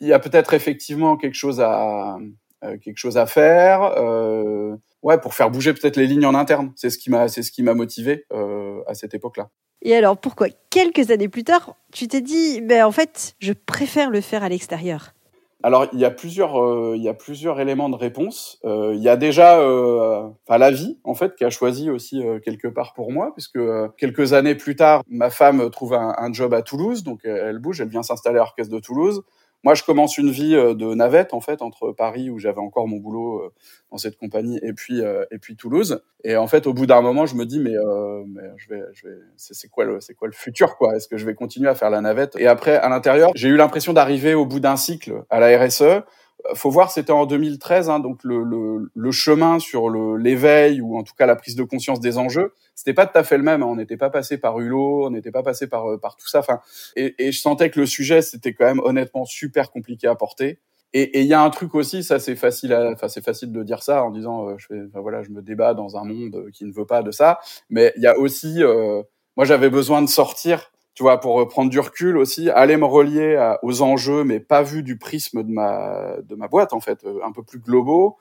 il 0.00 0.08
y 0.08 0.12
a 0.12 0.18
peut-être 0.18 0.54
effectivement 0.54 1.16
quelque 1.16 1.34
chose 1.34 1.60
à 1.60 2.18
euh, 2.64 2.78
quelque 2.78 2.96
chose 2.96 3.18
à 3.18 3.26
faire, 3.26 3.82
euh, 3.98 4.76
ouais, 5.02 5.18
pour 5.18 5.34
faire 5.34 5.50
bouger 5.50 5.74
peut-être 5.74 5.96
les 5.96 6.06
lignes 6.06 6.24
en 6.24 6.34
interne. 6.34 6.72
C'est 6.74 6.88
ce 6.88 6.96
qui 6.96 7.10
m'a, 7.10 7.28
c'est 7.28 7.42
ce 7.42 7.52
qui 7.52 7.62
m'a 7.62 7.74
motivé 7.74 8.24
euh, 8.32 8.80
à 8.86 8.94
cette 8.94 9.14
époque-là. 9.14 9.50
Et 9.82 9.94
alors, 9.94 10.16
pourquoi 10.16 10.48
quelques 10.70 11.10
années 11.10 11.28
plus 11.28 11.44
tard, 11.44 11.76
tu 11.92 12.08
t'es 12.08 12.22
dit, 12.22 12.62
ben 12.62 12.84
en 12.84 12.92
fait, 12.92 13.34
je 13.40 13.52
préfère 13.52 14.10
le 14.10 14.22
faire 14.22 14.42
à 14.42 14.48
l'extérieur? 14.48 15.12
Alors 15.62 15.86
il 15.92 15.98
y 15.98 16.04
a 16.04 16.10
plusieurs 16.10 16.62
euh, 16.62 16.94
il 16.96 17.02
y 17.02 17.08
a 17.08 17.14
plusieurs 17.14 17.58
éléments 17.60 17.88
de 17.88 17.96
réponse. 17.96 18.60
Euh, 18.64 18.92
il 18.94 19.02
y 19.02 19.08
a 19.08 19.16
déjà 19.16 19.58
euh, 19.58 20.28
enfin 20.46 20.58
la 20.58 20.70
vie 20.70 20.98
en 21.02 21.14
fait 21.14 21.34
qui 21.34 21.44
a 21.44 21.50
choisi 21.50 21.90
aussi 21.90 22.22
quelque 22.44 22.68
part 22.68 22.92
pour 22.92 23.10
moi 23.10 23.32
puisque 23.32 23.58
quelques 23.96 24.32
années 24.32 24.54
plus 24.54 24.76
tard 24.76 25.02
ma 25.08 25.30
femme 25.30 25.68
trouve 25.70 25.94
un, 25.94 26.14
un 26.18 26.32
job 26.32 26.52
à 26.52 26.62
Toulouse 26.62 27.02
donc 27.02 27.24
elle 27.24 27.58
bouge 27.58 27.80
elle 27.80 27.88
vient 27.88 28.02
s'installer 28.02 28.36
à 28.36 28.42
l'orchestre 28.42 28.72
de 28.72 28.78
Toulouse 28.78 29.22
moi, 29.66 29.74
je 29.74 29.82
commence 29.82 30.16
une 30.16 30.30
vie 30.30 30.54
euh, 30.54 30.74
de 30.74 30.94
navette 30.94 31.34
en 31.34 31.40
fait 31.40 31.60
entre 31.60 31.90
Paris 31.90 32.30
où 32.30 32.38
j'avais 32.38 32.60
encore 32.60 32.86
mon 32.86 32.98
boulot 32.98 33.40
euh, 33.40 33.52
dans 33.90 33.98
cette 33.98 34.16
compagnie 34.16 34.60
et 34.62 34.72
puis 34.72 35.02
euh, 35.02 35.24
et 35.32 35.38
puis 35.38 35.56
Toulouse. 35.56 36.04
Et 36.22 36.36
en 36.36 36.46
fait, 36.46 36.68
au 36.68 36.72
bout 36.72 36.86
d'un 36.86 37.00
moment, 37.00 37.26
je 37.26 37.34
me 37.34 37.44
dis 37.44 37.58
mais, 37.58 37.74
mais 38.28 38.48
je 38.58 38.68
vais 38.68 38.82
je 38.92 39.08
vais 39.08 39.16
c'est 39.36 39.68
quoi 39.68 39.84
le 39.84 40.00
c'est 40.00 40.14
quoi 40.14 40.28
le 40.28 40.34
futur 40.34 40.76
quoi? 40.76 40.94
Est-ce 40.94 41.08
que 41.08 41.16
je 41.16 41.26
vais 41.26 41.34
continuer 41.34 41.68
à 41.68 41.74
faire 41.74 41.90
la 41.90 42.00
navette? 42.00 42.36
Et 42.38 42.46
après, 42.46 42.76
à 42.76 42.88
l'intérieur, 42.88 43.32
j'ai 43.34 43.48
eu 43.48 43.56
l'impression 43.56 43.92
d'arriver 43.92 44.34
au 44.34 44.46
bout 44.46 44.60
d'un 44.60 44.76
cycle 44.76 45.24
à 45.30 45.40
la 45.40 45.58
RSE 45.58 46.04
faut 46.54 46.70
voir, 46.70 46.90
c'était 46.90 47.12
en 47.12 47.26
2013, 47.26 47.90
hein, 47.90 47.98
donc 47.98 48.22
le, 48.24 48.42
le, 48.42 48.90
le, 48.94 49.10
chemin 49.10 49.58
sur 49.58 49.90
l'éveil 49.90 50.80
ou 50.80 50.96
en 50.96 51.02
tout 51.02 51.14
cas 51.16 51.26
la 51.26 51.36
prise 51.36 51.56
de 51.56 51.62
conscience 51.62 52.00
des 52.00 52.18
enjeux, 52.18 52.52
c'était 52.74 52.94
pas 52.94 53.06
tout 53.06 53.18
à 53.18 53.24
fait 53.24 53.36
le 53.36 53.42
même. 53.42 53.62
Hein. 53.62 53.66
On 53.66 53.76
n'était 53.76 53.96
pas 53.96 54.10
passé 54.10 54.38
par 54.38 54.58
Hulot, 54.60 55.06
on 55.06 55.10
n'était 55.10 55.30
pas 55.30 55.42
passé 55.42 55.66
par 55.66 55.90
euh, 55.90 55.98
par 55.98 56.16
tout 56.16 56.28
ça. 56.28 56.40
Enfin, 56.40 56.60
et, 56.96 57.14
et, 57.18 57.32
je 57.32 57.40
sentais 57.40 57.70
que 57.70 57.80
le 57.80 57.86
sujet 57.86 58.22
c'était 58.22 58.52
quand 58.52 58.64
même 58.64 58.80
honnêtement 58.80 59.24
super 59.24 59.70
compliqué 59.70 60.06
à 60.06 60.14
porter. 60.14 60.60
Et 60.92 61.20
il 61.20 61.26
y 61.26 61.34
a 61.34 61.42
un 61.42 61.50
truc 61.50 61.74
aussi, 61.74 62.02
ça 62.02 62.18
c'est 62.18 62.36
facile, 62.36 62.72
enfin 62.74 63.08
c'est 63.08 63.22
facile 63.22 63.52
de 63.52 63.62
dire 63.62 63.82
ça 63.82 64.02
en 64.02 64.10
disant, 64.10 64.48
euh, 64.48 64.54
je 64.56 64.66
fais, 64.66 64.80
voilà, 64.94 65.22
je 65.22 65.30
me 65.30 65.42
débat 65.42 65.74
dans 65.74 65.96
un 65.96 66.04
monde 66.04 66.50
qui 66.52 66.64
ne 66.64 66.72
veut 66.72 66.86
pas 66.86 67.02
de 67.02 67.10
ça. 67.10 67.38
Mais 67.68 67.92
il 67.96 68.02
y 68.02 68.06
a 68.06 68.18
aussi, 68.18 68.62
euh, 68.62 69.02
moi 69.36 69.44
j'avais 69.44 69.68
besoin 69.68 70.00
de 70.00 70.08
sortir 70.08 70.70
tu 70.96 71.02
vois, 71.02 71.20
pour 71.20 71.46
prendre 71.46 71.70
du 71.70 71.78
recul 71.78 72.16
aussi, 72.16 72.48
aller 72.48 72.78
me 72.78 72.86
relier 72.86 73.54
aux 73.62 73.82
enjeux, 73.82 74.24
mais 74.24 74.40
pas 74.40 74.62
vu 74.62 74.82
du 74.82 74.96
prisme 74.96 75.42
de 75.42 75.52
ma 75.52 76.16
de 76.22 76.34
ma 76.34 76.48
boîte 76.48 76.72
en 76.72 76.80
fait, 76.80 77.04
euh, 77.04 77.20
un 77.22 77.32
peu 77.32 77.42
plus 77.42 77.58
globaux, 77.58 78.16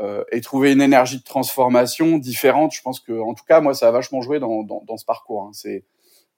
euh, 0.00 0.22
et 0.30 0.40
trouver 0.40 0.72
une 0.72 0.80
énergie 0.80 1.18
de 1.18 1.24
transformation 1.24 2.18
différente. 2.18 2.72
Je 2.72 2.82
pense 2.82 3.00
que, 3.00 3.20
en 3.20 3.34
tout 3.34 3.44
cas, 3.44 3.60
moi, 3.60 3.74
ça 3.74 3.88
a 3.88 3.90
vachement 3.90 4.22
joué 4.22 4.38
dans 4.38 4.62
dans, 4.62 4.84
dans 4.86 4.96
ce 4.96 5.04
parcours. 5.04 5.42
Hein. 5.42 5.50
C'est, 5.52 5.82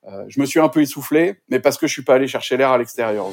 euh, 0.08 0.24
je 0.28 0.40
me 0.40 0.46
suis 0.46 0.60
un 0.60 0.70
peu 0.70 0.80
essoufflé, 0.80 1.40
mais 1.50 1.60
parce 1.60 1.76
que 1.76 1.86
je 1.86 1.92
suis 1.92 2.04
pas 2.04 2.14
allé 2.14 2.26
chercher 2.26 2.56
l'air 2.56 2.70
à 2.70 2.78
l'extérieur. 2.78 3.26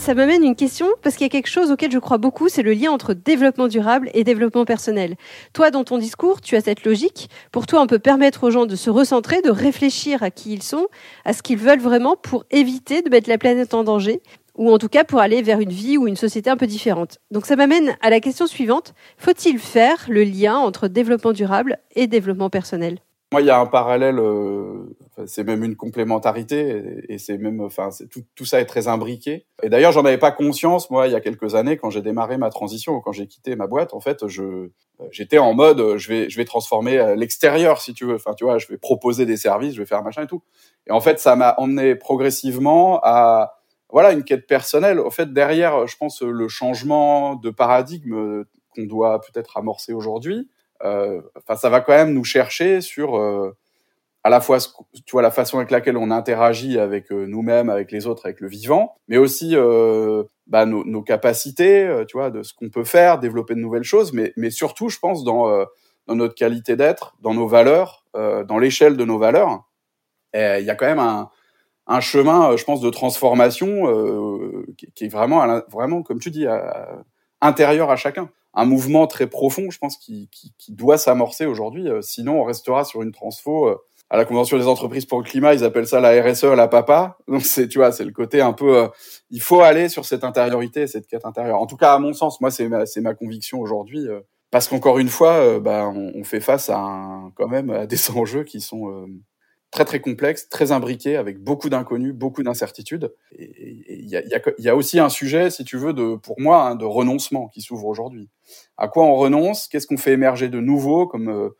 Ça 0.00 0.14
m'amène 0.14 0.42
une 0.42 0.56
question 0.56 0.86
parce 1.02 1.16
qu'il 1.16 1.26
y 1.26 1.28
a 1.28 1.30
quelque 1.30 1.50
chose 1.50 1.70
auquel 1.70 1.92
je 1.92 1.98
crois 1.98 2.16
beaucoup, 2.16 2.48
c'est 2.48 2.62
le 2.62 2.72
lien 2.72 2.90
entre 2.90 3.12
développement 3.12 3.68
durable 3.68 4.10
et 4.14 4.24
développement 4.24 4.64
personnel. 4.64 5.16
Toi, 5.52 5.70
dans 5.70 5.84
ton 5.84 5.98
discours, 5.98 6.40
tu 6.40 6.56
as 6.56 6.62
cette 6.62 6.84
logique. 6.84 7.28
Pour 7.52 7.66
toi, 7.66 7.82
on 7.82 7.86
peut 7.86 7.98
permettre 7.98 8.44
aux 8.44 8.50
gens 8.50 8.64
de 8.64 8.76
se 8.76 8.88
recentrer, 8.88 9.42
de 9.42 9.50
réfléchir 9.50 10.22
à 10.22 10.30
qui 10.30 10.54
ils 10.54 10.62
sont, 10.62 10.88
à 11.26 11.34
ce 11.34 11.42
qu'ils 11.42 11.58
veulent 11.58 11.80
vraiment 11.80 12.16
pour 12.16 12.44
éviter 12.50 13.02
de 13.02 13.10
mettre 13.10 13.28
la 13.28 13.36
planète 13.36 13.74
en 13.74 13.84
danger 13.84 14.22
ou 14.56 14.72
en 14.72 14.78
tout 14.78 14.88
cas 14.88 15.04
pour 15.04 15.20
aller 15.20 15.42
vers 15.42 15.60
une 15.60 15.70
vie 15.70 15.98
ou 15.98 16.08
une 16.08 16.16
société 16.16 16.48
un 16.48 16.56
peu 16.56 16.66
différente. 16.66 17.18
Donc 17.30 17.44
ça 17.44 17.56
m'amène 17.56 17.94
à 18.00 18.08
la 18.08 18.20
question 18.20 18.46
suivante. 18.46 18.94
Faut-il 19.18 19.58
faire 19.58 20.06
le 20.08 20.24
lien 20.24 20.56
entre 20.56 20.88
développement 20.88 21.32
durable 21.32 21.78
et 21.94 22.06
développement 22.06 22.48
personnel? 22.48 23.00
Moi, 23.32 23.42
il 23.42 23.46
y 23.46 23.50
a 23.50 23.60
un 23.60 23.66
parallèle, 23.66 24.18
euh, 24.18 24.96
c'est 25.26 25.44
même 25.44 25.64
une 25.64 25.76
complémentarité, 25.76 27.04
et, 27.08 27.18
c'est 27.18 27.38
même, 27.38 27.60
enfin, 27.60 27.90
tout, 28.34 28.44
ça 28.44 28.60
est 28.60 28.66
très 28.66 28.88
imbriqué. 28.88 29.46
Et 29.62 29.68
d'ailleurs, 29.68 29.92
j'en 29.92 30.04
avais 30.04 30.18
pas 30.18 30.32
conscience, 30.32 30.90
moi, 30.90 31.06
il 31.08 31.12
y 31.12 31.16
a 31.16 31.20
quelques 31.20 31.54
années, 31.54 31.76
quand 31.76 31.90
j'ai 31.90 32.02
démarré 32.02 32.38
ma 32.38 32.50
transition, 32.50 33.00
quand 33.00 33.12
j'ai 33.12 33.26
quitté 33.26 33.56
ma 33.56 33.66
boîte, 33.66 33.94
en 33.94 34.00
fait, 34.00 34.26
je, 34.28 34.70
j'étais 35.10 35.38
en 35.38 35.54
mode, 35.54 35.96
je 35.96 36.08
vais, 36.08 36.30
je 36.30 36.36
vais 36.36 36.44
transformer 36.44 36.98
euh, 36.98 37.14
l'extérieur, 37.14 37.80
si 37.80 37.94
tu 37.94 38.04
veux. 38.04 38.14
Enfin, 38.14 38.34
tu 38.34 38.44
vois, 38.44 38.58
je 38.58 38.66
vais 38.68 38.78
proposer 38.78 39.26
des 39.26 39.36
services, 39.36 39.74
je 39.74 39.80
vais 39.80 39.86
faire 39.86 40.02
machin 40.02 40.22
et 40.22 40.26
tout. 40.26 40.42
Et 40.86 40.92
en 40.92 41.00
fait, 41.00 41.18
ça 41.18 41.36
m'a 41.36 41.54
emmené 41.58 41.94
progressivement 41.94 43.00
à, 43.02 43.54
voilà, 43.90 44.12
une 44.12 44.24
quête 44.24 44.46
personnelle. 44.46 45.00
Au 45.00 45.10
fait, 45.10 45.32
derrière, 45.32 45.86
je 45.86 45.96
pense, 45.96 46.22
le 46.22 46.48
changement 46.48 47.36
de 47.36 47.50
paradigme 47.50 48.44
qu'on 48.74 48.84
doit 48.84 49.20
peut-être 49.20 49.56
amorcer 49.56 49.92
aujourd'hui, 49.92 50.48
euh, 50.84 51.20
enfin, 51.36 51.56
ça 51.56 51.68
va 51.68 51.80
quand 51.80 51.92
même 51.92 52.14
nous 52.14 52.24
chercher 52.24 52.80
sur 52.80 53.16
euh, 53.16 53.56
à 54.22 54.30
la 54.30 54.40
fois, 54.40 54.58
tu 54.58 55.12
vois, 55.12 55.22
la 55.22 55.30
façon 55.30 55.58
avec 55.58 55.70
laquelle 55.70 55.96
on 55.96 56.10
interagit 56.10 56.78
avec 56.78 57.10
euh, 57.10 57.26
nous-mêmes, 57.26 57.70
avec 57.70 57.90
les 57.90 58.06
autres, 58.06 58.26
avec 58.26 58.40
le 58.40 58.48
vivant, 58.48 58.94
mais 59.08 59.16
aussi 59.16 59.54
bah, 60.46 60.66
nos, 60.66 60.84
nos, 60.84 61.02
capacités, 61.02 62.04
tu 62.08 62.16
vois, 62.16 62.30
de 62.30 62.42
ce 62.42 62.52
qu'on 62.52 62.68
peut 62.68 62.84
faire, 62.84 63.18
développer 63.18 63.54
de 63.54 63.60
nouvelles 63.60 63.84
choses, 63.84 64.12
mais, 64.12 64.32
mais 64.36 64.50
surtout, 64.50 64.88
je 64.88 64.98
pense, 64.98 65.24
dans, 65.24 65.64
dans 66.06 66.14
notre 66.14 66.34
qualité 66.34 66.76
d'être, 66.76 67.14
dans 67.20 67.34
nos 67.34 67.46
valeurs, 67.46 68.04
dans 68.14 68.58
l'échelle 68.58 68.96
de 68.96 69.04
nos 69.04 69.18
valeurs. 69.18 69.64
Il 70.34 70.64
y 70.64 70.70
a 70.70 70.74
quand 70.74 70.86
même 70.86 70.98
un, 70.98 71.30
un 71.86 72.00
chemin, 72.00 72.56
je 72.56 72.64
pense, 72.64 72.80
de 72.80 72.90
transformation 72.90 73.84
qui, 74.76 74.92
qui, 74.92 75.04
est 75.04 75.08
vraiment, 75.08 75.62
vraiment, 75.70 76.02
comme 76.02 76.18
tu 76.18 76.30
dis, 76.30 76.46
intérieur 77.40 77.90
à 77.90 77.96
chacun 77.96 78.28
un 78.54 78.64
mouvement 78.64 79.06
très 79.06 79.28
profond, 79.28 79.70
je 79.70 79.78
pense, 79.78 79.96
qui, 79.96 80.28
qui, 80.30 80.52
qui 80.58 80.72
doit 80.72 80.98
s'amorcer 80.98 81.46
aujourd'hui. 81.46 81.88
Euh, 81.88 82.02
sinon, 82.02 82.40
on 82.40 82.44
restera 82.44 82.84
sur 82.84 83.02
une 83.02 83.12
transfo. 83.12 83.80
Euh, 84.10 84.14
à 84.14 84.16
la 84.16 84.24
convention 84.24 84.58
des 84.58 84.66
entreprises 84.66 85.06
pour 85.06 85.18
le 85.18 85.24
climat, 85.24 85.54
ils 85.54 85.64
appellent 85.64 85.86
ça 85.86 86.00
la 86.00 86.22
RSE 86.22 86.44
à 86.44 86.56
la 86.56 86.68
papa. 86.68 87.18
Donc 87.28 87.42
c'est, 87.42 87.68
tu 87.68 87.78
vois, 87.78 87.92
c'est 87.92 88.04
le 88.04 88.12
côté 88.12 88.40
un 88.40 88.52
peu. 88.52 88.78
Euh, 88.78 88.88
il 89.30 89.40
faut 89.40 89.60
aller 89.60 89.88
sur 89.88 90.04
cette 90.04 90.24
intériorité, 90.24 90.86
cette 90.86 91.06
quête 91.06 91.24
intérieure. 91.24 91.60
En 91.60 91.66
tout 91.66 91.76
cas, 91.76 91.94
à 91.94 91.98
mon 91.98 92.12
sens, 92.12 92.40
moi, 92.40 92.50
c'est 92.50 92.68
ma, 92.68 92.86
c'est 92.86 93.00
ma 93.00 93.14
conviction 93.14 93.60
aujourd'hui. 93.60 94.06
parce 94.50 94.66
qu'encore 94.68 94.98
une 94.98 95.08
fois, 95.08 95.60
bah, 95.60 95.92
on, 95.94 96.24
fait 96.24 96.40
face 96.40 96.70
à 96.70 96.78
un, 96.78 97.30
quand 97.36 97.48
même 97.48 97.70
à 97.70 97.86
des 97.86 98.10
enjeux 98.16 98.44
qui 98.44 98.60
sont 98.60 99.06
très 99.70 99.84
très 99.84 100.00
complexe, 100.00 100.48
très 100.48 100.72
imbriqué, 100.72 101.16
avec 101.16 101.38
beaucoup 101.42 101.68
d'inconnus, 101.68 102.12
beaucoup 102.12 102.42
d'incertitudes. 102.42 103.14
Et 103.38 103.84
il 103.88 104.08
y 104.08 104.68
a, 104.68 104.76
aussi 104.76 104.98
un 104.98 105.08
sujet, 105.08 105.50
si 105.50 105.64
tu 105.64 105.76
veux, 105.76 105.92
de, 105.92 106.16
pour 106.16 106.40
moi, 106.40 106.64
hein, 106.64 106.74
de 106.74 106.84
renoncement 106.84 107.48
qui 107.48 107.60
s'ouvre 107.60 107.86
aujourd'hui. 107.86 108.28
À 108.76 108.88
quoi 108.88 109.04
on 109.04 109.14
renonce? 109.14 109.68
Qu'est-ce 109.68 109.86
qu'on 109.86 109.96
fait 109.96 110.12
émerger 110.12 110.48
de 110.48 110.60
nouveau 110.60 111.06
comme, 111.06 111.28
euh, 111.28 111.50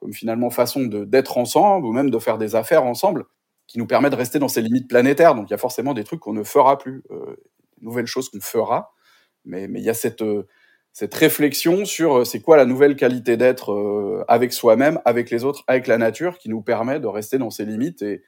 comme 0.00 0.12
finalement 0.12 0.50
façon 0.50 0.82
d'être 0.86 1.38
ensemble 1.38 1.86
ou 1.86 1.92
même 1.92 2.10
de 2.10 2.18
faire 2.18 2.38
des 2.38 2.54
affaires 2.54 2.84
ensemble 2.84 3.24
qui 3.66 3.78
nous 3.78 3.86
permet 3.86 4.10
de 4.10 4.16
rester 4.16 4.38
dans 4.38 4.48
ces 4.48 4.62
limites 4.62 4.88
planétaires. 4.88 5.34
Donc 5.34 5.48
il 5.48 5.52
y 5.52 5.54
a 5.54 5.58
forcément 5.58 5.94
des 5.94 6.04
trucs 6.04 6.20
qu'on 6.20 6.32
ne 6.32 6.42
fera 6.42 6.78
plus, 6.78 7.02
euh, 7.10 7.36
nouvelles 7.80 8.06
choses 8.06 8.28
qu'on 8.28 8.40
fera. 8.40 8.92
Mais 9.44 9.64
il 9.64 9.80
y 9.80 9.90
a 9.90 9.94
cette, 9.94 10.22
euh, 10.22 10.46
cette 10.92 11.14
réflexion 11.14 11.84
sur 11.84 12.18
euh, 12.18 12.24
c'est 12.24 12.40
quoi 12.40 12.56
la 12.56 12.66
nouvelle 12.66 12.96
qualité 12.96 13.36
d'être 13.36 13.72
euh, 13.72 14.24
avec 14.28 14.52
soi-même, 14.52 15.00
avec 15.04 15.30
les 15.30 15.44
autres, 15.44 15.64
avec 15.66 15.86
la 15.86 15.98
nature, 15.98 16.38
qui 16.38 16.48
nous 16.48 16.62
permet 16.62 17.00
de 17.00 17.06
rester 17.06 17.38
dans 17.38 17.50
ces 17.50 17.64
limites 17.64 18.02
et, 18.02 18.22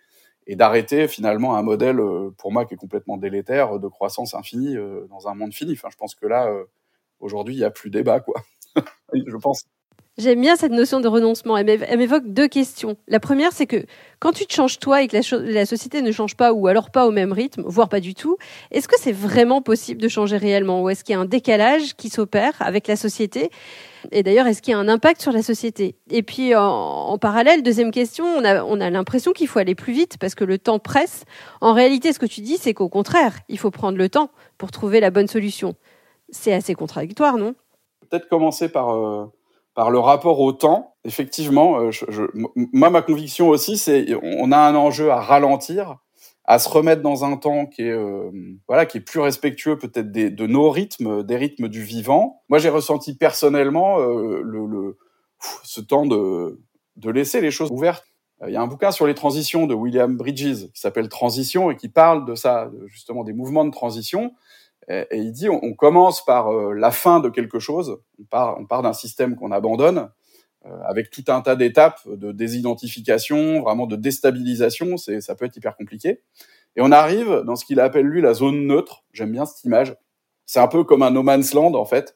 et 0.46 0.56
d'arrêter 0.56 1.08
finalement 1.08 1.56
un 1.56 1.62
modèle, 1.62 2.00
euh, 2.00 2.30
pour 2.38 2.52
moi, 2.52 2.64
qui 2.64 2.74
est 2.74 2.76
complètement 2.76 3.16
délétère, 3.16 3.78
de 3.78 3.88
croissance 3.88 4.34
infinie 4.34 4.76
dans 5.08 5.28
un 5.28 5.34
monde 5.34 5.52
fini. 5.54 5.72
Enfin, 5.72 5.88
je 5.90 5.96
pense 5.96 6.14
que 6.14 6.26
là, 6.26 6.52
aujourd'hui, 7.20 7.54
il 7.54 7.58
n'y 7.58 7.64
a 7.64 7.70
plus 7.70 7.90
débat, 7.90 8.20
quoi. 8.20 8.42
je 9.14 9.36
pense. 9.36 9.64
J'aime 10.19 10.42
bien 10.42 10.57
cette 10.57 10.73
notion 10.73 11.00
de 11.00 11.09
renoncement. 11.09 11.57
Elle 11.57 11.99
m'évoque 11.99 12.26
deux 12.26 12.47
questions. 12.47 12.99
La 13.09 13.19
première, 13.19 13.50
c'est 13.52 13.66
que 13.66 13.87
quand 14.21 14.33
tu 14.33 14.45
te 14.45 14.52
changes 14.52 14.78
toi 14.78 15.02
et 15.02 15.09
que 15.09 15.16
la, 15.16 15.64
société 15.64 16.02
ne 16.02 16.12
change 16.12 16.37
pas 16.37 16.52
ou 16.52 16.66
alors 16.66 16.90
pas 16.90 17.07
au 17.07 17.11
même 17.11 17.33
rythme, 17.33 17.62
voire 17.64 17.88
pas 17.88 18.00
du 18.00 18.14
tout, 18.14 18.37
est-ce 18.71 18.88
que 18.88 19.00
c'est 19.00 19.12
vraiment 19.12 19.62
possible 19.62 20.02
de 20.02 20.09
changer 20.09 20.37
réellement 20.37 20.83
ou 20.83 20.90
est-ce 20.90 21.02
qu'il 21.02 21.14
y 21.14 21.16
a 21.16 21.21
un 21.21 21.25
décalage 21.25 21.95
qui 21.97 22.11
s'opère 22.11 22.52
avec 22.61 22.88
la 22.88 22.97
société? 22.97 23.49
Et 24.11 24.23
d'ailleurs, 24.23 24.47
est-ce 24.47 24.61
qu'il 24.61 24.73
y 24.73 24.75
a 24.75 24.78
un 24.78 24.88
impact 24.88 25.23
sur 25.23 25.33
la 25.33 25.42
société? 25.42 25.97
Et 26.11 26.23
puis, 26.23 26.54
en, 26.54 27.16
parallèle, 27.16 27.62
deuxième 27.62 27.90
question, 27.90 28.26
on 28.26 28.45
a, 28.45 28.64
on 28.64 28.83
a 28.83 28.90
l'impression 28.90 29.33
qu'il 29.33 29.49
faut 29.49 29.61
aller 29.61 29.75
plus 29.75 29.95
vite 29.95 30.19
parce 30.19 30.35
que 30.35 30.45
le 30.45 30.59
temps 30.59 30.78
presse. 30.78 31.25
En 31.62 31.73
réalité, 31.73 32.12
ce 32.12 32.19
que 32.19 32.26
tu 32.26 32.42
dis, 32.42 32.59
c'est 32.59 32.75
qu'au 32.75 32.90
contraire, 32.90 33.38
il 33.49 33.59
faut 33.59 33.71
prendre 33.71 33.97
le 33.97 34.11
temps 34.11 34.31
pour 34.59 34.73
trouver 34.73 35.00
la 35.00 35.11
bonne 35.11 35.28
solution. 35.28 35.75
C'est 36.28 36.52
assez 36.52 36.75
contradictoire, 36.75 37.38
non? 37.38 37.54
Peut-être 38.11 38.28
commencer 38.28 38.69
par... 38.69 38.90
Euh, 38.90 39.25
par 39.74 39.90
le 39.90 39.98
rapport 39.98 40.40
au 40.40 40.52
temps. 40.52 40.94
Effectivement, 41.04 41.78
euh, 41.78 41.90
je, 41.90 42.04
je, 42.08 42.22
moi, 42.34 42.90
ma 42.90 43.02
conviction 43.02 43.48
aussi, 43.48 43.78
c'est 43.78 44.06
on 44.22 44.52
a 44.52 44.58
un 44.58 44.74
enjeu 44.74 45.10
à 45.10 45.20
ralentir, 45.20 45.96
à 46.44 46.58
se 46.58 46.68
remettre 46.68 47.02
dans 47.02 47.24
un 47.24 47.36
temps 47.36 47.66
qui 47.66 47.82
est 47.82 47.90
euh, 47.90 48.30
voilà 48.68 48.86
qui 48.86 48.98
est 48.98 49.02
plus 49.02 49.20
respectueux 49.20 49.78
peut-être 49.78 50.12
de 50.12 50.46
nos 50.46 50.70
rythmes, 50.70 51.22
des 51.22 51.36
rythmes 51.36 51.68
du 51.68 51.82
vivant. 51.82 52.42
Moi, 52.48 52.58
j'ai 52.58 52.68
ressenti 52.68 53.16
personnellement 53.16 54.00
euh, 54.00 54.42
le, 54.42 54.66
le, 54.66 54.98
ce 55.64 55.80
temps 55.80 56.06
de 56.06 56.60
de 56.96 57.10
laisser 57.10 57.40
les 57.40 57.50
choses 57.50 57.70
ouvertes. 57.70 58.04
Il 58.46 58.52
y 58.52 58.56
a 58.56 58.60
un 58.60 58.66
bouquin 58.66 58.90
sur 58.90 59.06
les 59.06 59.14
transitions 59.14 59.68
de 59.68 59.74
William 59.74 60.16
Bridges 60.16 60.66
qui 60.72 60.80
s'appelle 60.80 61.08
Transition 61.08 61.70
et 61.70 61.76
qui 61.76 61.88
parle 61.88 62.26
de 62.26 62.34
ça, 62.34 62.70
justement 62.86 63.22
des 63.22 63.32
mouvements 63.32 63.64
de 63.64 63.70
transition. 63.70 64.32
Et, 64.88 65.06
il 65.12 65.32
dit, 65.32 65.48
on, 65.48 65.74
commence 65.74 66.24
par 66.24 66.52
euh, 66.52 66.74
la 66.74 66.90
fin 66.90 67.20
de 67.20 67.28
quelque 67.28 67.58
chose, 67.58 68.00
on 68.20 68.24
part, 68.24 68.58
on 68.58 68.66
part 68.66 68.82
d'un 68.82 68.92
système 68.92 69.36
qu'on 69.36 69.52
abandonne, 69.52 70.10
euh, 70.64 70.80
avec 70.84 71.10
tout 71.10 71.24
un 71.28 71.40
tas 71.40 71.56
d'étapes 71.56 72.00
de 72.06 72.30
désidentification, 72.32 73.60
vraiment 73.60 73.86
de 73.86 73.96
déstabilisation, 73.96 74.96
c'est, 74.96 75.20
ça 75.20 75.34
peut 75.34 75.44
être 75.44 75.56
hyper 75.56 75.76
compliqué. 75.76 76.22
Et 76.76 76.80
on 76.80 76.92
arrive 76.92 77.42
dans 77.44 77.56
ce 77.56 77.64
qu'il 77.64 77.80
appelle 77.80 78.06
lui 78.06 78.20
la 78.20 78.34
zone 78.34 78.66
neutre, 78.66 79.04
j'aime 79.12 79.32
bien 79.32 79.44
cette 79.44 79.64
image, 79.64 79.96
c'est 80.46 80.60
un 80.60 80.68
peu 80.68 80.84
comme 80.84 81.02
un 81.02 81.10
no 81.10 81.22
man's 81.22 81.52
land 81.52 81.74
en 81.74 81.84
fait, 81.84 82.14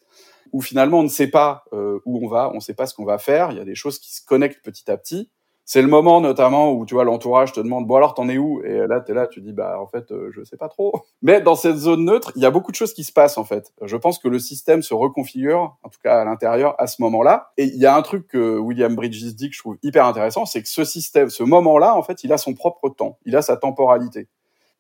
où 0.53 0.61
finalement 0.61 1.01
on 1.01 1.03
ne 1.03 1.09
sait 1.09 1.27
pas 1.27 1.65
euh, 1.73 2.01
où 2.05 2.25
on 2.25 2.29
va, 2.29 2.51
on 2.53 2.57
ne 2.57 2.61
sait 2.61 2.75
pas 2.75 2.87
ce 2.87 2.95
qu'on 2.95 3.05
va 3.05 3.19
faire, 3.19 3.51
il 3.51 3.59
y 3.59 3.61
a 3.61 3.65
des 3.65 3.75
choses 3.75 3.99
qui 3.99 4.15
se 4.15 4.25
connectent 4.25 4.65
petit 4.65 4.91
à 4.91 4.97
petit, 4.97 5.31
c'est 5.69 5.83
le 5.83 5.89
moment 5.89 6.21
notamment 6.21 6.73
où 6.73 6.87
tu 6.87 6.95
vois 6.95 7.03
l'entourage 7.03 7.53
te 7.53 7.59
demande 7.59 7.89
bon 7.89 7.97
alors 7.97 8.15
t'en 8.15 8.29
es 8.29 8.39
où? 8.39 8.63
Et 8.63 8.87
là 8.87 9.01
t'es 9.01 9.13
là 9.13 9.27
tu 9.27 9.41
dis 9.41 9.53
bah 9.53 9.81
en 9.81 9.89
fait 9.89 10.13
euh, 10.13 10.31
je 10.33 10.45
sais 10.45 10.57
pas 10.57 10.69
trop 10.69 11.03
mais 11.23 11.41
dans 11.41 11.57
cette 11.57 11.77
zone 11.77 12.05
neutre 12.05 12.31
il 12.37 12.43
y 12.43 12.47
a 12.47 12.53
beaucoup 12.53 12.71
de 12.71 12.77
choses 12.77 12.95
qui 12.95 13.03
se 13.03 13.13
passent 13.13 13.37
en 13.37 13.45
fait. 13.45 13.73
Je 13.83 13.97
pense 13.97 14.21
que 14.21 14.29
le 14.29 14.39
système 14.39 14.81
se 14.83 14.95
reconfigure 14.95 15.77
en 15.83 15.89
tout 15.89 15.99
cas 16.03 16.21
à 16.21 16.25
l'intérieur 16.25 16.77
à 16.79 16.87
ce 16.87 17.03
moment-là. 17.03 17.51
Et 17.57 17.65
il 17.65 17.79
y 17.79 17.85
a 17.85 17.97
un 17.97 18.03
truc 18.03 18.29
que 18.29 18.57
William 18.59 18.95
Bridges 18.95 19.35
dit 19.35 19.51
que 19.51 19.57
je 19.57 19.61
trouve 19.61 19.77
hyper 19.83 20.07
intéressant 20.07 20.47
c'est 20.47 20.63
que 20.63 20.69
ce 20.69 20.85
système 20.85 21.31
ce 21.31 21.43
moment-là 21.43 21.97
en 21.97 22.03
fait 22.05 22.23
il 22.23 22.33
a 22.33 22.39
son 22.39 22.55
propre 22.55 22.89
temps. 22.89 23.19
Il 23.27 23.35
a 23.35 23.43
sa 23.43 23.57
temporalité. 23.57 24.29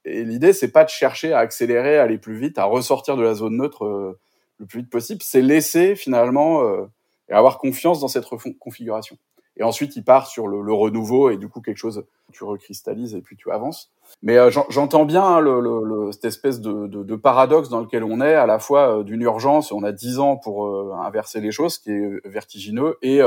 Et 0.05 0.23
l'idée 0.23 0.52
c'est 0.52 0.71
pas 0.71 0.85
de 0.85 0.90
chercher 0.90 1.33
à 1.33 1.40
accélérer 1.40 1.99
à 1.99 2.05
aller 2.05 2.19
plus 2.19 2.38
vite 2.38 2.59
à 2.59 2.64
ressortir 2.64 3.16
de 3.16 3.25
la 3.25 3.35
zone 3.35 3.57
neutre 3.57 3.85
euh, 3.85 4.21
le 4.59 4.66
plus 4.66 4.83
vite 4.83 4.90
possible. 4.90 5.21
C'est 5.25 5.43
laisser 5.43 5.97
finalement 5.97 6.62
euh, 6.62 6.87
et 7.28 7.33
avoir 7.33 7.59
confiance 7.59 7.99
dans 7.99 8.07
cette 8.07 8.26
configuration 8.61 9.19
et 9.59 9.63
ensuite, 9.63 9.97
il 9.97 10.05
part 10.05 10.27
sur 10.27 10.49
le, 10.49 10.61
le, 10.61 10.73
renouveau 10.73 11.31
et 11.31 11.39
du 11.39 11.49
coup 11.49 11.61
quelque 11.61 11.79
chose, 11.79 12.05
tu 12.33 12.45
recristallises 12.45 13.15
et 13.15 13.23
puis 13.23 13.37
tu 13.37 13.51
avances. 13.51 13.91
Mais 14.23 14.37
euh, 14.37 14.51
j'entends 14.69 15.07
bien 15.07 15.25
hein, 15.25 15.41
le, 15.41 15.61
le, 15.61 16.13
cette 16.13 16.27
espèce 16.27 16.61
de, 16.61 16.87
de, 16.87 17.03
de, 17.03 17.17
paradoxe 17.17 17.71
dans 17.71 17.81
lequel 17.81 18.05
on 18.05 18.21
est, 18.21 18.35
à 18.35 18.47
la 18.47 18.59
fois 18.59 18.99
euh, 18.99 19.03
d'une 19.03 19.23
urgence, 19.23 19.73
on 19.73 19.83
a 19.83 19.93
dix 19.93 20.19
ans 20.19 20.37
pour 20.37 20.67
euh, 20.67 20.93
inverser 21.03 21.41
les 21.41 21.53
choses, 21.53 21.79
qui 21.79 21.91
est 21.91 22.27
vertigineux, 22.27 22.99
et 23.03 23.21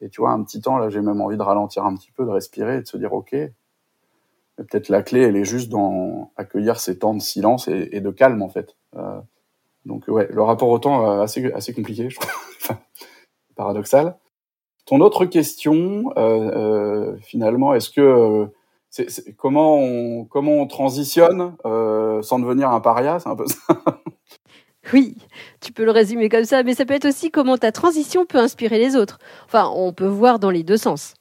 et 0.00 0.08
tu 0.08 0.20
vois 0.20 0.32
un 0.32 0.42
petit 0.42 0.60
temps 0.60 0.78
là, 0.78 0.88
j'ai 0.88 1.00
même 1.00 1.20
envie 1.20 1.36
de 1.36 1.42
ralentir 1.42 1.84
un 1.84 1.94
petit 1.94 2.10
peu, 2.10 2.24
de 2.24 2.30
respirer, 2.30 2.80
de 2.80 2.86
se 2.86 2.96
dire 2.96 3.12
ok, 3.12 3.30
peut-être 4.56 4.88
la 4.88 5.02
clé, 5.02 5.20
elle 5.20 5.36
est 5.36 5.44
juste 5.44 5.70
dans 5.70 6.32
accueillir 6.36 6.80
ces 6.80 6.98
temps 6.98 7.14
de 7.14 7.20
silence 7.20 7.68
et, 7.68 8.00
de 8.00 8.10
calme 8.10 8.42
en 8.42 8.48
fait. 8.48 8.76
donc 9.86 10.08
ouais, 10.08 10.28
le 10.30 10.42
rapport 10.42 10.68
au 10.68 10.78
temps 10.80 11.20
assez 11.20 11.52
assez 11.52 11.72
compliqué, 11.72 12.10
je 12.10 12.18
trouve, 12.18 12.30
paradoxal. 13.54 14.16
Ton 14.92 15.00
autre 15.00 15.24
question, 15.24 16.12
euh, 16.18 16.50
euh, 16.54 17.16
finalement, 17.22 17.72
est-ce 17.72 17.88
que 17.88 18.02
euh, 18.02 18.44
c'est, 18.90 19.34
comment 19.38 19.78
on 19.78 20.26
comment 20.26 20.52
on 20.52 20.66
transitionne 20.66 21.54
sans 21.64 22.38
devenir 22.38 22.68
un 22.70 22.80
paria, 22.80 23.18
c'est 23.18 23.30
un 23.30 23.34
peu 23.34 23.46
ça. 23.46 23.80
Oui, 24.92 25.16
tu 25.62 25.72
peux 25.72 25.86
le 25.86 25.92
résumer 25.92 26.28
comme 26.28 26.44
ça, 26.44 26.62
mais 26.62 26.74
ça 26.74 26.84
peut 26.84 26.92
être 26.92 27.06
aussi 27.06 27.30
comment 27.30 27.56
ta 27.56 27.72
transition 27.72 28.26
peut 28.26 28.36
inspirer 28.36 28.78
les 28.78 28.94
autres. 28.94 29.18
Enfin, 29.46 29.70
on 29.74 29.94
peut 29.94 30.04
voir 30.04 30.38
dans 30.38 30.50
les 30.50 30.62
deux 30.62 30.76
sens. 30.76 31.14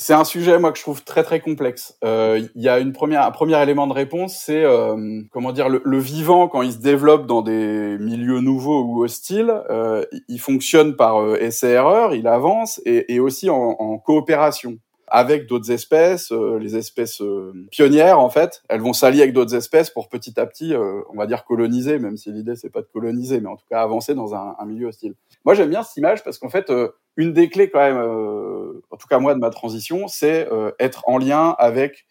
C'est 0.00 0.14
un 0.14 0.24
sujet 0.24 0.60
moi 0.60 0.70
que 0.70 0.78
je 0.78 0.84
trouve 0.84 1.02
très 1.02 1.24
très 1.24 1.40
complexe. 1.40 1.96
Euh, 2.04 2.40
il 2.54 2.62
y 2.62 2.68
a 2.68 2.78
une 2.78 2.92
première 2.92 3.22
un 3.26 3.32
premier 3.32 3.60
élément 3.60 3.88
de 3.88 3.92
réponse, 3.92 4.36
c'est 4.36 4.62
euh, 4.62 5.22
comment 5.32 5.50
dire 5.50 5.68
le, 5.68 5.82
le, 5.84 5.98
vivant 5.98 6.46
quand 6.46 6.62
il 6.62 6.72
se 6.72 6.78
développe 6.78 7.26
dans 7.26 7.42
des 7.42 7.98
milieux 7.98 8.38
nouveaux 8.38 8.84
ou 8.84 9.02
hostiles, 9.02 9.52
euh, 9.70 10.04
il 10.28 10.38
fonctionne 10.38 10.94
par 10.94 11.20
euh, 11.20 11.36
essai-erreur, 11.40 12.14
il 12.14 12.28
avance 12.28 12.80
et, 12.86 13.12
et 13.12 13.18
aussi 13.18 13.50
en, 13.50 13.74
en, 13.76 13.98
coopération 13.98 14.78
avec 15.10 15.46
d'autres 15.46 15.70
espèces, 15.70 16.32
euh, 16.32 16.58
les 16.58 16.76
espèces 16.76 17.20
euh, 17.20 17.52
pionnières 17.70 18.20
en 18.20 18.30
fait, 18.30 18.62
elles 18.68 18.80
vont 18.80 18.92
s'allier 18.92 19.22
avec 19.22 19.34
d'autres 19.34 19.54
espèces 19.54 19.90
pour 19.90 20.08
petit 20.08 20.38
à 20.38 20.46
petit, 20.46 20.74
on 20.76 21.16
va 21.16 21.26
dire 21.26 21.44
coloniser, 21.44 21.98
même 21.98 22.16
si 22.16 22.32
l'idée 22.32 22.56
c'est 22.56 22.70
pas 22.70 22.82
de 22.82 22.88
coloniser, 22.92 23.40
mais 23.40 23.48
en 23.48 23.56
tout 23.56 23.66
cas 23.68 23.82
avancer 23.82 24.14
dans 24.14 24.34
un, 24.34 24.54
un 24.58 24.66
milieu 24.66 24.88
hostile. 24.88 25.14
Moi 25.44 25.54
j'aime 25.54 25.70
bien 25.70 25.82
cette 25.82 25.96
image 25.96 26.22
parce 26.24 26.38
qu'en 26.38 26.48
fait 26.48 26.70
une 27.18 27.32
des 27.32 27.50
clés 27.50 27.68
quand 27.68 27.80
même, 27.80 27.98
euh, 27.98 28.80
en 28.90 28.96
tout 28.96 29.08
cas 29.08 29.18
moi 29.18 29.34
de 29.34 29.40
ma 29.40 29.50
transition, 29.50 30.06
c'est 30.06 30.50
euh, 30.50 30.70
être 30.78 31.02
en 31.06 31.18
lien 31.18 31.54
avec 31.58 32.06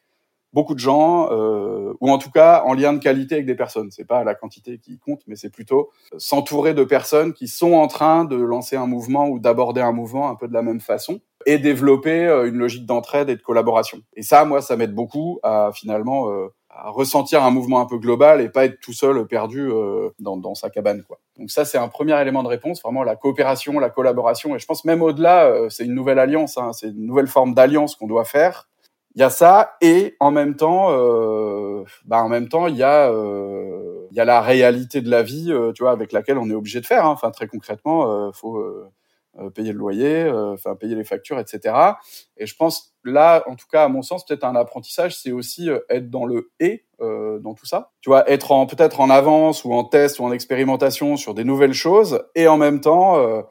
beaucoup 0.51 0.73
de 0.73 0.79
gens, 0.79 1.31
euh, 1.31 1.93
ou 2.01 2.11
en 2.11 2.17
tout 2.17 2.29
cas 2.29 2.63
en 2.65 2.73
lien 2.73 2.91
de 2.91 2.99
qualité 2.99 3.35
avec 3.35 3.47
des 3.47 3.55
personnes. 3.55 3.89
C'est 3.89 4.05
pas 4.05 4.25
la 4.25 4.35
quantité 4.35 4.79
qui 4.79 4.99
compte, 4.99 5.21
mais 5.25 5.37
c'est 5.37 5.49
plutôt 5.49 5.91
s'entourer 6.17 6.73
de 6.73 6.83
personnes 6.83 7.33
qui 7.33 7.47
sont 7.47 7.73
en 7.73 7.87
train 7.87 8.25
de 8.25 8.35
lancer 8.35 8.75
un 8.75 8.85
mouvement 8.85 9.29
ou 9.29 9.39
d'aborder 9.39 9.81
un 9.81 9.93
mouvement 9.93 10.29
un 10.29 10.35
peu 10.35 10.49
de 10.49 10.53
la 10.53 10.61
même 10.61 10.81
façon 10.81 11.21
et 11.45 11.57
développer 11.57 12.25
une 12.45 12.57
logique 12.57 12.85
d'entraide 12.85 13.29
et 13.29 13.35
de 13.35 13.41
collaboration. 13.41 13.99
Et 14.15 14.23
ça, 14.23 14.43
moi, 14.45 14.61
ça 14.61 14.75
m'aide 14.75 14.93
beaucoup 14.93 15.39
à 15.43 15.71
finalement 15.73 16.49
à 16.77 16.89
ressentir 16.91 17.43
un 17.43 17.49
mouvement 17.49 17.79
un 17.79 17.85
peu 17.85 17.97
global 17.97 18.39
et 18.39 18.49
pas 18.49 18.65
être 18.65 18.79
tout 18.79 18.93
seul 18.93 19.25
perdu 19.25 19.69
euh, 19.71 20.09
dans, 20.19 20.37
dans, 20.37 20.53
sa 20.53 20.69
cabane 20.69 21.03
quoi. 21.03 21.19
Donc 21.37 21.49
ça 21.49 21.65
c'est 21.65 21.77
un 21.77 21.87
premier 21.87 22.19
élément 22.21 22.43
de 22.43 22.47
réponse, 22.47 22.81
vraiment 22.83 23.03
la 23.03 23.15
coopération, 23.15 23.79
la 23.79 23.89
collaboration 23.89 24.55
et 24.55 24.59
je 24.59 24.65
pense 24.65 24.85
même 24.85 25.01
au-delà 25.01 25.45
euh, 25.45 25.69
c'est 25.69 25.85
une 25.85 25.95
nouvelle 25.95 26.19
alliance, 26.19 26.57
hein, 26.57 26.73
c'est 26.73 26.89
une 26.89 27.05
nouvelle 27.05 27.27
forme 27.27 27.53
d'alliance 27.53 27.95
qu'on 27.95 28.07
doit 28.07 28.25
faire. 28.25 28.69
Il 29.15 29.21
y 29.21 29.23
a 29.23 29.31
ça 29.31 29.75
et 29.81 30.15
en 30.19 30.29
même 30.29 30.55
temps, 30.55 30.89
euh, 30.91 31.83
bah 32.05 32.21
en 32.21 32.29
même 32.29 32.47
temps 32.47 32.67
il 32.67 32.75
y 32.75 32.83
a 32.83 33.09
euh, 33.09 34.05
il 34.11 34.17
y 34.17 34.19
a 34.19 34.25
la 34.25 34.41
réalité 34.41 35.01
de 35.01 35.09
la 35.09 35.23
vie, 35.23 35.51
euh, 35.51 35.71
tu 35.73 35.83
vois, 35.83 35.91
avec 35.91 36.11
laquelle 36.11 36.37
on 36.37 36.49
est 36.49 36.53
obligé 36.53 36.79
de 36.79 36.85
faire. 36.85 37.05
Hein. 37.05 37.09
Enfin 37.09 37.31
très 37.31 37.47
concrètement, 37.47 38.31
faut 38.33 38.57
euh, 38.57 38.87
payer 39.53 39.71
le 39.71 39.77
loyer, 39.77 40.23
euh, 40.23 40.53
enfin 40.53 40.75
payer 40.75 40.95
les 40.95 41.03
factures, 41.03 41.39
etc. 41.39 41.75
Et 42.37 42.45
je 42.45 42.55
pense 42.55 42.95
là, 43.03 43.43
en 43.47 43.55
tout 43.55 43.67
cas 43.71 43.85
à 43.85 43.87
mon 43.87 44.01
sens, 44.01 44.25
peut-être 44.25 44.43
un 44.43 44.55
apprentissage, 44.55 45.15
c'est 45.15 45.31
aussi 45.31 45.69
euh, 45.69 45.79
être 45.89 46.09
dans 46.09 46.25
le 46.25 46.51
et 46.59 46.83
dans 46.99 47.53
tout 47.53 47.67
ça. 47.67 47.91
Tu 48.01 48.09
vois, 48.09 48.27
être 48.27 48.51
en 48.51 48.65
peut-être 48.65 49.01
en 49.01 49.11
avance 49.11 49.63
ou 49.63 49.71
en 49.71 49.83
test 49.83 50.17
ou 50.17 50.23
en 50.23 50.31
expérimentation 50.31 51.15
sur 51.15 51.35
des 51.35 51.43
nouvelles 51.43 51.73
choses 51.73 52.23
et 52.33 52.47
en 52.47 52.57
même 52.57 52.81
temps 52.81 53.43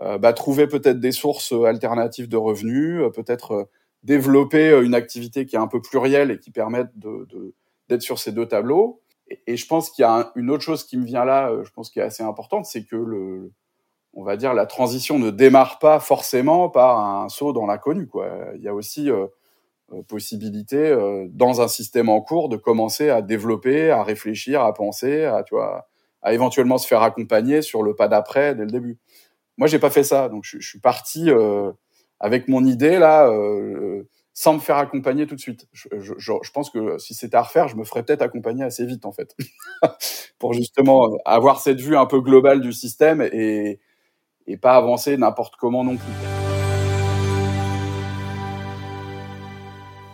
bah, 0.00 0.32
trouver 0.32 0.66
peut-être 0.66 0.98
des 0.98 1.12
sources 1.12 1.52
alternatives 1.52 2.28
de 2.28 2.36
revenus, 2.36 3.02
peut-être 3.14 3.68
développer 4.02 4.76
une 4.82 4.94
activité 4.94 5.46
qui 5.46 5.54
est 5.54 5.60
un 5.60 5.68
peu 5.68 5.80
plurielle 5.80 6.32
et 6.32 6.40
qui 6.40 6.50
permette 6.50 6.88
de, 6.98 7.54
d'être 7.88 8.02
sur 8.02 8.18
ces 8.18 8.32
deux 8.32 8.48
tableaux. 8.48 9.00
Et, 9.28 9.40
et 9.46 9.56
je 9.56 9.68
pense 9.68 9.90
qu'il 9.90 10.02
y 10.02 10.06
a 10.06 10.32
une 10.34 10.50
autre 10.50 10.64
chose 10.64 10.82
qui 10.82 10.96
me 10.96 11.04
vient 11.04 11.24
là, 11.24 11.54
je 11.62 11.70
pense 11.70 11.90
qui 11.90 12.00
est 12.00 12.02
assez 12.02 12.24
importante, 12.24 12.66
c'est 12.66 12.84
que 12.84 12.96
le, 12.96 13.52
on 14.12 14.24
va 14.24 14.36
dire, 14.36 14.54
la 14.54 14.66
transition 14.66 15.18
ne 15.18 15.30
démarre 15.30 15.78
pas 15.78 16.00
forcément 16.00 16.68
par 16.68 16.98
un 16.98 17.28
saut 17.28 17.52
dans 17.52 17.66
l'inconnu. 17.66 18.06
Quoi. 18.06 18.28
Il 18.56 18.62
y 18.62 18.68
a 18.68 18.74
aussi, 18.74 19.10
euh, 19.10 19.26
possibilité 20.06 20.96
dans 21.30 21.60
un 21.60 21.66
système 21.66 22.08
en 22.08 22.20
cours 22.20 22.48
de 22.48 22.56
commencer 22.56 23.10
à 23.10 23.22
développer, 23.22 23.90
à 23.90 24.04
réfléchir, 24.04 24.62
à 24.62 24.72
penser, 24.72 25.24
à 25.24 25.42
tu 25.42 25.56
vois, 25.56 25.88
à 26.22 26.32
éventuellement 26.32 26.78
se 26.78 26.86
faire 26.86 27.02
accompagner 27.02 27.60
sur 27.60 27.82
le 27.82 27.96
pas 27.96 28.06
d'après 28.06 28.54
dès 28.54 28.66
le 28.66 28.70
début. 28.70 28.98
Moi, 29.58 29.66
j'ai 29.66 29.80
pas 29.80 29.90
fait 29.90 30.04
ça, 30.04 30.28
donc 30.28 30.44
je, 30.44 30.60
suis 30.60 30.78
parti 30.78 31.28
avec 32.20 32.46
mon 32.46 32.64
idée 32.64 33.00
là 33.00 33.28
sans 34.40 34.54
me 34.54 34.58
faire 34.58 34.76
accompagner 34.76 35.26
tout 35.26 35.34
de 35.34 35.40
suite. 35.40 35.66
Je, 35.72 35.88
je, 36.00 36.14
je 36.42 36.50
pense 36.50 36.70
que 36.70 36.98
si 36.98 37.12
c'était 37.12 37.36
à 37.36 37.42
refaire, 37.42 37.68
je 37.68 37.76
me 37.76 37.84
ferais 37.84 38.02
peut-être 38.02 38.22
accompagner 38.22 38.64
assez 38.64 38.86
vite 38.86 39.04
en 39.04 39.12
fait, 39.12 39.36
pour 40.38 40.54
justement 40.54 41.10
avoir 41.26 41.60
cette 41.60 41.80
vue 41.80 41.94
un 41.94 42.06
peu 42.06 42.20
globale 42.20 42.62
du 42.62 42.72
système 42.72 43.20
et, 43.20 43.80
et 44.50 44.56
pas 44.56 44.74
avancer 44.74 45.16
n'importe 45.16 45.54
comment 45.56 45.84
non 45.84 45.96
plus. 45.96 46.12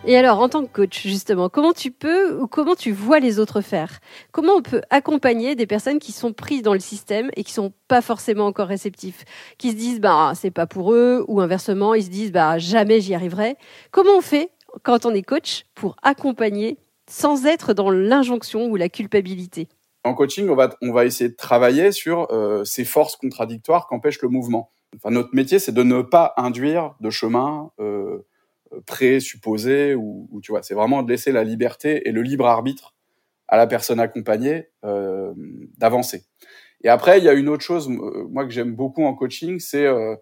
Et 0.09 0.15
alors, 0.15 0.39
en 0.39 0.47
tant 0.47 0.63
que 0.63 0.71
coach, 0.71 1.05
justement, 1.05 1.49
comment 1.49 1.73
tu 1.73 1.91
peux 1.91 2.39
ou 2.39 2.47
comment 2.47 2.75
tu 2.75 2.93
vois 2.93 3.19
les 3.19 3.39
autres 3.39 3.59
faire? 3.59 3.99
Comment 4.31 4.53
on 4.53 4.61
peut 4.61 4.81
accompagner 4.89 5.55
des 5.55 5.67
personnes 5.67 5.99
qui 5.99 6.13
sont 6.13 6.31
prises 6.31 6.61
dans 6.61 6.71
le 6.71 6.79
système 6.79 7.29
et 7.35 7.43
qui 7.43 7.51
sont 7.51 7.73
pas 7.89 8.01
forcément 8.01 8.45
encore 8.45 8.69
réceptifs, 8.69 9.25
qui 9.57 9.71
se 9.71 9.75
disent 9.75 9.99
bah 9.99 10.31
c'est 10.33 10.49
pas 10.49 10.65
pour 10.65 10.93
eux 10.93 11.25
ou 11.27 11.41
inversement 11.41 11.93
ils 11.93 12.05
se 12.05 12.09
disent 12.09 12.31
bah 12.31 12.57
jamais 12.57 13.01
j'y 13.01 13.15
arriverai. 13.15 13.57
Comment 13.91 14.17
on 14.17 14.21
fait 14.21 14.51
quand 14.83 15.05
on 15.05 15.13
est 15.13 15.23
coach 15.23 15.65
pour 15.75 15.97
accompagner 16.03 16.77
sans 17.09 17.45
être 17.45 17.73
dans 17.73 17.89
l'injonction 17.89 18.67
ou 18.67 18.77
la 18.77 18.87
culpabilité? 18.87 19.67
En 20.03 20.13
coaching, 20.13 20.49
on 20.49 20.55
va 20.55 20.75
on 20.81 20.91
va 20.93 21.05
essayer 21.05 21.29
de 21.29 21.35
travailler 21.35 21.91
sur 21.91 22.31
euh, 22.31 22.63
ces 22.63 22.85
forces 22.85 23.15
contradictoires 23.15 23.87
qu'empêche 23.87 24.21
le 24.21 24.29
mouvement. 24.29 24.71
Enfin, 24.95 25.11
notre 25.11 25.35
métier, 25.35 25.59
c'est 25.59 25.73
de 25.73 25.83
ne 25.83 26.01
pas 26.01 26.33
induire 26.37 26.95
de 27.01 27.09
chemin 27.09 27.71
euh, 27.79 28.25
présupposé 28.85 29.95
ou, 29.95 30.39
tu 30.41 30.51
vois, 30.51 30.63
c'est 30.63 30.73
vraiment 30.73 31.03
de 31.03 31.09
laisser 31.09 31.31
la 31.31 31.43
liberté 31.43 32.07
et 32.07 32.11
le 32.11 32.21
libre 32.21 32.45
arbitre 32.45 32.93
à 33.47 33.57
la 33.57 33.67
personne 33.67 33.99
accompagnée 33.99 34.69
euh, 34.83 35.33
d'avancer. 35.77 36.25
Et 36.83 36.89
après, 36.89 37.17
il 37.17 37.23
y 37.23 37.29
a 37.29 37.33
une 37.33 37.49
autre 37.49 37.63
chose, 37.63 37.89
euh, 37.89 38.27
moi 38.29 38.45
que 38.45 38.51
j'aime 38.51 38.75
beaucoup 38.75 39.03
en 39.03 39.13
coaching, 39.13 39.59
c'est 39.59 39.85
euh, 39.85 40.15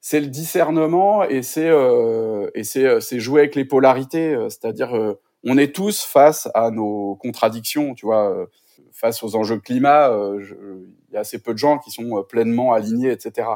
c'est 0.00 0.20
le 0.20 0.26
discernement 0.28 1.24
et 1.24 1.42
c'est 1.42 1.68
euh, 1.68 2.50
et 2.54 2.64
c'est 2.64 2.84
euh, 2.84 3.00
c'est 3.00 3.20
jouer 3.20 3.42
avec 3.42 3.54
les 3.54 3.64
polarités, 3.64 4.36
c'est-à-dire 4.48 5.16
on 5.44 5.58
est 5.58 5.74
tous 5.74 6.02
face 6.04 6.48
à 6.54 6.70
nos 6.70 7.16
contradictions, 7.16 7.94
tu 7.94 8.06
vois, 8.06 8.46
face 8.92 9.22
aux 9.22 9.36
enjeux 9.36 9.58
climat, 9.58 10.10
il 10.38 11.14
y 11.14 11.16
a 11.16 11.20
assez 11.20 11.38
peu 11.38 11.52
de 11.52 11.58
gens 11.58 11.78
qui 11.78 11.90
sont 11.90 12.24
pleinement 12.28 12.72
alignés, 12.72 13.10
etc. 13.10 13.48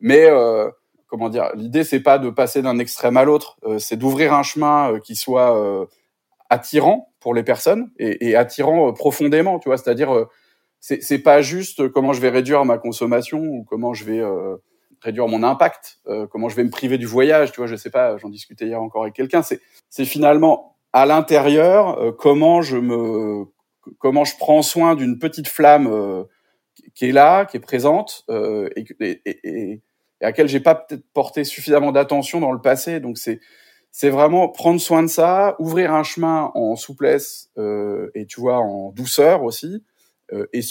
Mais 0.00 0.28
comment 1.10 1.28
dire, 1.28 1.50
l'idée 1.54 1.84
c'est 1.84 2.00
pas 2.00 2.18
de 2.18 2.30
passer 2.30 2.62
d'un 2.62 2.78
extrême 2.78 3.16
à 3.16 3.24
l'autre, 3.24 3.58
euh, 3.64 3.78
c'est 3.78 3.96
d'ouvrir 3.96 4.32
un 4.32 4.42
chemin 4.42 4.92
euh, 4.92 5.00
qui 5.00 5.16
soit 5.16 5.56
euh, 5.58 5.86
attirant 6.48 7.12
pour 7.18 7.34
les 7.34 7.42
personnes 7.42 7.90
et, 7.98 8.28
et 8.28 8.36
attirant 8.36 8.92
profondément, 8.92 9.58
tu 9.58 9.68
vois, 9.68 9.76
c'est-à-dire 9.76 10.26
c'est 10.78 11.02
c'est 11.02 11.18
pas 11.18 11.42
juste 11.42 11.88
comment 11.90 12.12
je 12.12 12.20
vais 12.20 12.30
réduire 12.30 12.64
ma 12.64 12.78
consommation 12.78 13.40
ou 13.40 13.64
comment 13.64 13.92
je 13.92 14.04
vais 14.04 14.22
réduire 15.02 15.28
mon 15.28 15.42
impact, 15.42 16.00
comment 16.30 16.48
je 16.48 16.56
vais 16.56 16.64
me 16.64 16.70
priver 16.70 16.96
du 16.96 17.04
voyage, 17.04 17.52
tu 17.52 17.58
vois, 17.58 17.66
je 17.66 17.76
sais 17.76 17.90
pas, 17.90 18.16
j'en 18.16 18.30
discutais 18.30 18.66
hier 18.66 18.80
encore 18.80 19.02
avec 19.02 19.14
quelqu'un, 19.14 19.42
c'est 19.42 19.60
c'est 19.90 20.06
finalement 20.06 20.78
à 20.94 21.04
l'intérieur 21.04 22.16
comment 22.16 22.62
je 22.62 22.78
me 22.78 23.44
comment 23.98 24.24
je 24.24 24.36
prends 24.36 24.62
soin 24.62 24.94
d'une 24.94 25.18
petite 25.18 25.48
flamme 25.48 26.24
qui 26.94 27.06
est 27.06 27.12
là, 27.12 27.44
qui 27.44 27.56
est 27.56 27.60
présente 27.60 28.24
et, 28.28 28.84
et, 29.44 29.82
à 30.20 30.26
laquelle 30.26 30.48
j'ai 30.48 30.60
pas 30.60 30.74
peut-être 30.74 31.04
porté 31.12 31.44
suffisamment 31.44 31.92
d'attention 31.92 32.40
dans 32.40 32.52
le 32.52 32.60
passé. 32.60 33.00
Donc 33.00 33.18
c'est 33.18 33.40
c'est 33.92 34.10
vraiment 34.10 34.48
prendre 34.48 34.80
soin 34.80 35.02
de 35.02 35.08
ça, 35.08 35.56
ouvrir 35.58 35.92
un 35.92 36.04
chemin 36.04 36.52
en 36.54 36.76
souplesse 36.76 37.50
euh, 37.58 38.10
et 38.14 38.26
tu 38.26 38.40
vois 38.40 38.58
en 38.58 38.92
douceur 38.92 39.42
aussi, 39.42 39.82
euh, 40.32 40.46
et, 40.52 40.62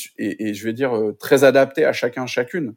je 0.54 0.64
vais 0.64 0.74
dire 0.74 0.96
euh, 0.96 1.14
très 1.14 1.44
adapté 1.44 1.86
à 1.86 1.94
chacun 1.94 2.26
chacune. 2.26 2.76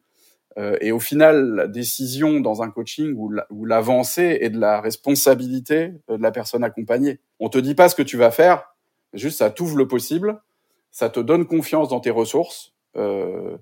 Euh, 0.59 0.76
et 0.81 0.92
au 0.92 1.00
final, 1.00 1.55
la 1.55 1.66
décision 1.66 2.40
dans 2.40 2.62
un 2.62 2.70
coaching 2.70 3.14
ou 3.14 3.64
l'avancée 3.64 4.38
est 4.42 4.50
de 4.50 4.59
la 4.59 4.81
responsabilité 4.81 5.92
de 6.09 6.22
la 6.22 6.31
personne 6.31 6.62
accompagnée. 6.62 7.20
On 7.40 7.48
te 7.48 7.59
dit 7.59 7.74
pas 7.74 7.88
ce 7.88 7.94
que 7.94 8.02
tu 8.02 8.16
vas 8.16 8.31
faire, 8.31 8.71
juste 9.14 9.38
ça 9.38 9.51
t'ouvre 9.51 9.77
le 9.77 9.88
possible, 9.88 10.40
ça 10.90 11.09
te 11.09 11.20
donne 11.20 11.46
confiance 11.46 11.88
dans 11.88 12.01
tes 12.01 12.11
ressources. 12.11 12.75
Euh, 12.96 13.57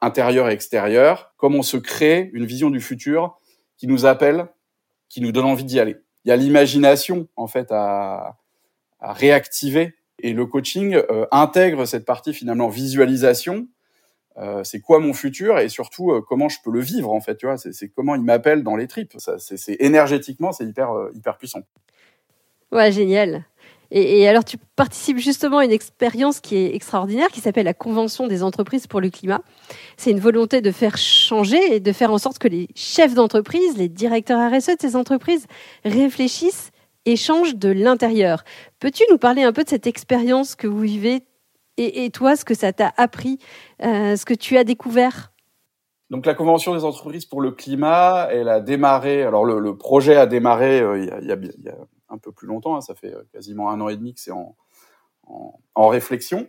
intérieur 0.00 0.48
et 0.48 0.52
extérieur, 0.52 1.32
comment 1.38 1.62
se 1.62 1.76
crée 1.76 2.30
une 2.32 2.46
vision 2.46 2.70
du 2.70 2.80
futur 2.80 3.36
qui 3.76 3.88
nous 3.88 4.06
appelle, 4.06 4.46
qui 5.08 5.20
nous 5.20 5.32
donne 5.32 5.46
envie 5.46 5.64
d'y 5.64 5.80
aller. 5.80 5.96
Il 6.24 6.28
y 6.28 6.30
a 6.30 6.36
l'imagination 6.36 7.26
en 7.34 7.48
fait 7.48 7.72
à, 7.72 8.36
réactiver 9.00 9.94
et 10.20 10.32
le 10.32 10.46
coaching 10.46 10.94
euh, 10.94 11.26
intègre 11.32 11.84
cette 11.84 12.04
partie 12.04 12.32
finalement 12.32 12.68
visualisation. 12.68 13.66
Euh, 14.36 14.62
c'est 14.62 14.80
quoi 14.80 15.00
mon 15.00 15.14
futur 15.14 15.58
et 15.58 15.68
surtout 15.68 16.22
comment 16.28 16.48
je 16.48 16.58
peux 16.62 16.70
le 16.70 16.80
vivre 16.80 17.12
en 17.12 17.20
fait. 17.20 17.36
Tu 17.36 17.46
vois, 17.46 17.56
c'est 17.56 17.88
comment 17.88 18.14
il 18.14 18.22
m'appelle 18.22 18.62
dans 18.62 18.76
les 18.76 18.86
tripes. 18.86 19.16
C'est 19.18 19.76
énergétiquement 19.80 20.52
c'est 20.52 20.64
hyper 20.64 20.92
hyper 21.12 21.38
puissant. 21.38 21.62
Ouais, 22.70 22.92
génial. 22.92 23.44
Et, 23.90 24.28
alors, 24.28 24.44
tu 24.44 24.58
participes 24.76 25.18
justement 25.18 25.58
à 25.58 25.64
une 25.64 25.72
expérience 25.72 26.40
qui 26.40 26.56
est 26.56 26.74
extraordinaire, 26.74 27.28
qui 27.28 27.40
s'appelle 27.40 27.64
la 27.64 27.74
Convention 27.74 28.26
des 28.26 28.42
entreprises 28.42 28.86
pour 28.86 29.00
le 29.00 29.08
climat. 29.08 29.40
C'est 29.96 30.10
une 30.10 30.20
volonté 30.20 30.60
de 30.60 30.70
faire 30.70 30.98
changer 30.98 31.74
et 31.74 31.80
de 31.80 31.92
faire 31.92 32.12
en 32.12 32.18
sorte 32.18 32.38
que 32.38 32.48
les 32.48 32.68
chefs 32.74 33.14
d'entreprise, 33.14 33.78
les 33.78 33.88
directeurs 33.88 34.50
RSE 34.50 34.66
de 34.66 34.80
ces 34.80 34.94
entreprises 34.94 35.46
réfléchissent 35.84 36.70
et 37.06 37.16
changent 37.16 37.56
de 37.56 37.70
l'intérieur. 37.70 38.44
Peux-tu 38.78 39.04
nous 39.10 39.18
parler 39.18 39.42
un 39.42 39.52
peu 39.52 39.64
de 39.64 39.70
cette 39.70 39.86
expérience 39.86 40.54
que 40.54 40.66
vous 40.66 40.80
vivez 40.80 41.22
et, 41.80 42.10
toi, 42.10 42.34
ce 42.34 42.44
que 42.44 42.54
ça 42.54 42.72
t'a 42.72 42.92
appris, 42.96 43.38
euh, 43.84 44.16
ce 44.16 44.24
que 44.24 44.34
tu 44.34 44.56
as 44.56 44.64
découvert? 44.64 45.32
Donc 46.10 46.26
la 46.26 46.34
Convention 46.34 46.74
des 46.74 46.84
entreprises 46.84 47.24
pour 47.24 47.40
le 47.40 47.52
climat, 47.52 48.28
elle 48.32 48.48
a 48.48 48.60
démarré. 48.60 49.22
Alors 49.22 49.44
le, 49.44 49.76
projet 49.76 50.16
a 50.16 50.26
démarré 50.26 50.80
euh, 50.80 50.98
il, 50.98 51.04
y 51.04 51.10
a, 51.10 51.20
il, 51.20 51.28
y 51.28 51.32
a, 51.32 51.36
il, 51.36 51.64
y 51.64 51.68
a, 51.68 51.76
un 52.08 52.18
peu 52.18 52.32
plus 52.32 52.46
longtemps. 52.46 52.76
Hein, 52.76 52.80
ça 52.80 52.94
fait 52.94 53.14
euh, 53.14 53.22
quasiment 53.32 53.70
un 53.70 53.80
an 53.80 53.88
et 53.88 53.96
demi 53.96 54.14
que 54.14 54.20
c'est 54.20 54.32
en, 54.32 54.54
réflexion, 55.76 56.48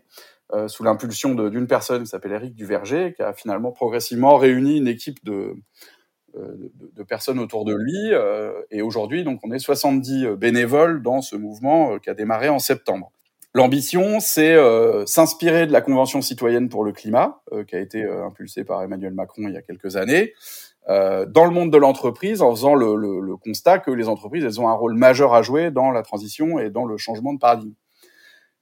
euh, 0.53 0.67
sous 0.69 0.83
l'impulsion 0.83 1.35
d'une 1.35 1.67
personne 1.67 2.03
qui 2.03 2.09
s'appelle 2.09 2.31
Eric 2.31 2.55
Duverger, 2.55 3.13
qui 3.13 3.21
a 3.21 3.33
finalement 3.33 3.71
progressivement 3.71 4.37
réuni 4.37 4.77
une 4.77 4.87
équipe 4.87 5.23
de, 5.25 5.53
euh, 6.35 7.03
personnes 7.07 7.39
autour 7.39 7.65
de 7.65 7.75
lui. 7.75 8.13
Et 8.71 8.81
aujourd'hui, 8.81 9.23
donc, 9.23 9.41
on 9.43 9.51
est 9.51 9.59
70 9.59 10.37
bénévoles 10.37 11.01
dans 11.01 11.21
ce 11.21 11.35
mouvement 11.35 11.99
qui 11.99 12.09
a 12.09 12.13
démarré 12.13 12.47
en 12.47 12.59
septembre. 12.59 13.11
L'ambition, 13.53 14.19
c'est 14.19 14.55
s'inspirer 15.05 15.67
de 15.67 15.73
la 15.73 15.81
Convention 15.81 16.21
citoyenne 16.21 16.69
pour 16.69 16.83
le 16.83 16.93
climat, 16.93 17.41
qui 17.67 17.75
a 17.75 17.79
été 17.79 18.03
impulsée 18.05 18.63
par 18.63 18.81
Emmanuel 18.83 19.13
Macron 19.13 19.47
il 19.47 19.53
y 19.53 19.57
a 19.57 19.61
quelques 19.61 19.97
années, 19.97 20.33
euh, 20.89 21.25
dans 21.25 21.45
le 21.45 21.51
monde 21.51 21.71
de 21.71 21.77
l'entreprise 21.77 22.41
en 22.41 22.51
faisant 22.51 22.75
le, 22.75 22.95
le, 22.95 23.19
le, 23.19 23.37
constat 23.37 23.79
que 23.79 23.91
les 23.91 24.07
entreprises 24.07 24.43
elles 24.43 24.59
ont 24.59 24.67
un 24.67 24.73
rôle 24.73 24.95
majeur 24.95 25.33
à 25.33 25.41
jouer 25.41 25.71
dans 25.71 25.91
la 25.91 26.01
transition 26.01 26.59
et 26.59 26.69
dans 26.69 26.85
le 26.85 26.97
changement 26.97 27.33
de 27.33 27.39
paradigme. 27.39 27.73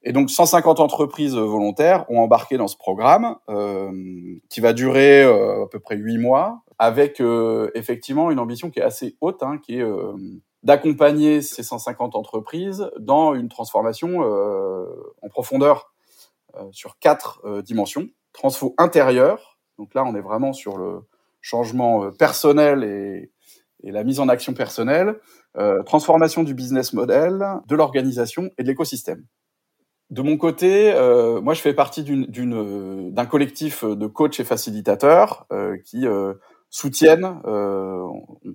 Et 0.02 0.12
donc 0.12 0.30
150 0.30 0.80
entreprises 0.80 1.34
volontaires 1.34 2.04
ont 2.08 2.20
embarqué 2.20 2.56
dans 2.56 2.68
ce 2.68 2.76
programme 2.76 3.36
euh, 3.48 3.90
qui 4.48 4.60
va 4.60 4.72
durer 4.72 5.22
euh, 5.22 5.64
à 5.64 5.66
peu 5.68 5.80
près 5.80 5.96
huit 5.96 6.18
mois, 6.18 6.62
avec 6.78 7.20
euh, 7.20 7.70
effectivement 7.74 8.30
une 8.30 8.38
ambition 8.38 8.70
qui 8.70 8.78
est 8.78 8.84
assez 8.84 9.16
haute, 9.20 9.42
hein, 9.42 9.58
qui 9.58 9.78
est 9.78 9.82
euh, 9.82 10.12
d'accompagner 10.62 11.42
ces 11.42 11.64
150 11.64 12.14
entreprises 12.14 12.90
dans 12.98 13.34
une 13.34 13.48
transformation 13.48 14.20
en 15.22 15.28
profondeur 15.28 15.92
sur 16.72 16.98
quatre 16.98 17.60
dimensions. 17.62 18.08
Transfo 18.32 18.74
intérieur, 18.76 19.58
donc 19.78 19.94
là 19.94 20.04
on 20.04 20.14
est 20.16 20.20
vraiment 20.20 20.52
sur 20.52 20.76
le 20.76 21.02
changement 21.40 22.04
euh, 22.04 22.10
personnel 22.10 22.84
et, 22.84 23.30
et, 23.82 23.90
la 23.92 24.04
mise 24.04 24.20
en 24.20 24.28
action 24.28 24.54
personnelle, 24.54 25.18
euh, 25.56 25.82
transformation 25.82 26.42
du 26.42 26.54
business 26.54 26.92
model, 26.92 27.44
de 27.66 27.74
l'organisation 27.76 28.50
et 28.58 28.62
de 28.62 28.68
l'écosystème. 28.68 29.24
De 30.10 30.22
mon 30.22 30.38
côté, 30.38 30.90
euh, 30.94 31.40
moi 31.42 31.52
je 31.52 31.60
fais 31.60 31.74
partie 31.74 32.02
d'un 32.02 33.26
collectif 33.26 33.84
de 33.84 34.06
coachs 34.06 34.40
et 34.40 34.44
facilitateurs 34.44 35.46
euh, 35.52 35.76
qui 35.84 36.06
euh, 36.06 36.32
soutiennent, 36.70 37.40
euh, 37.46 38.02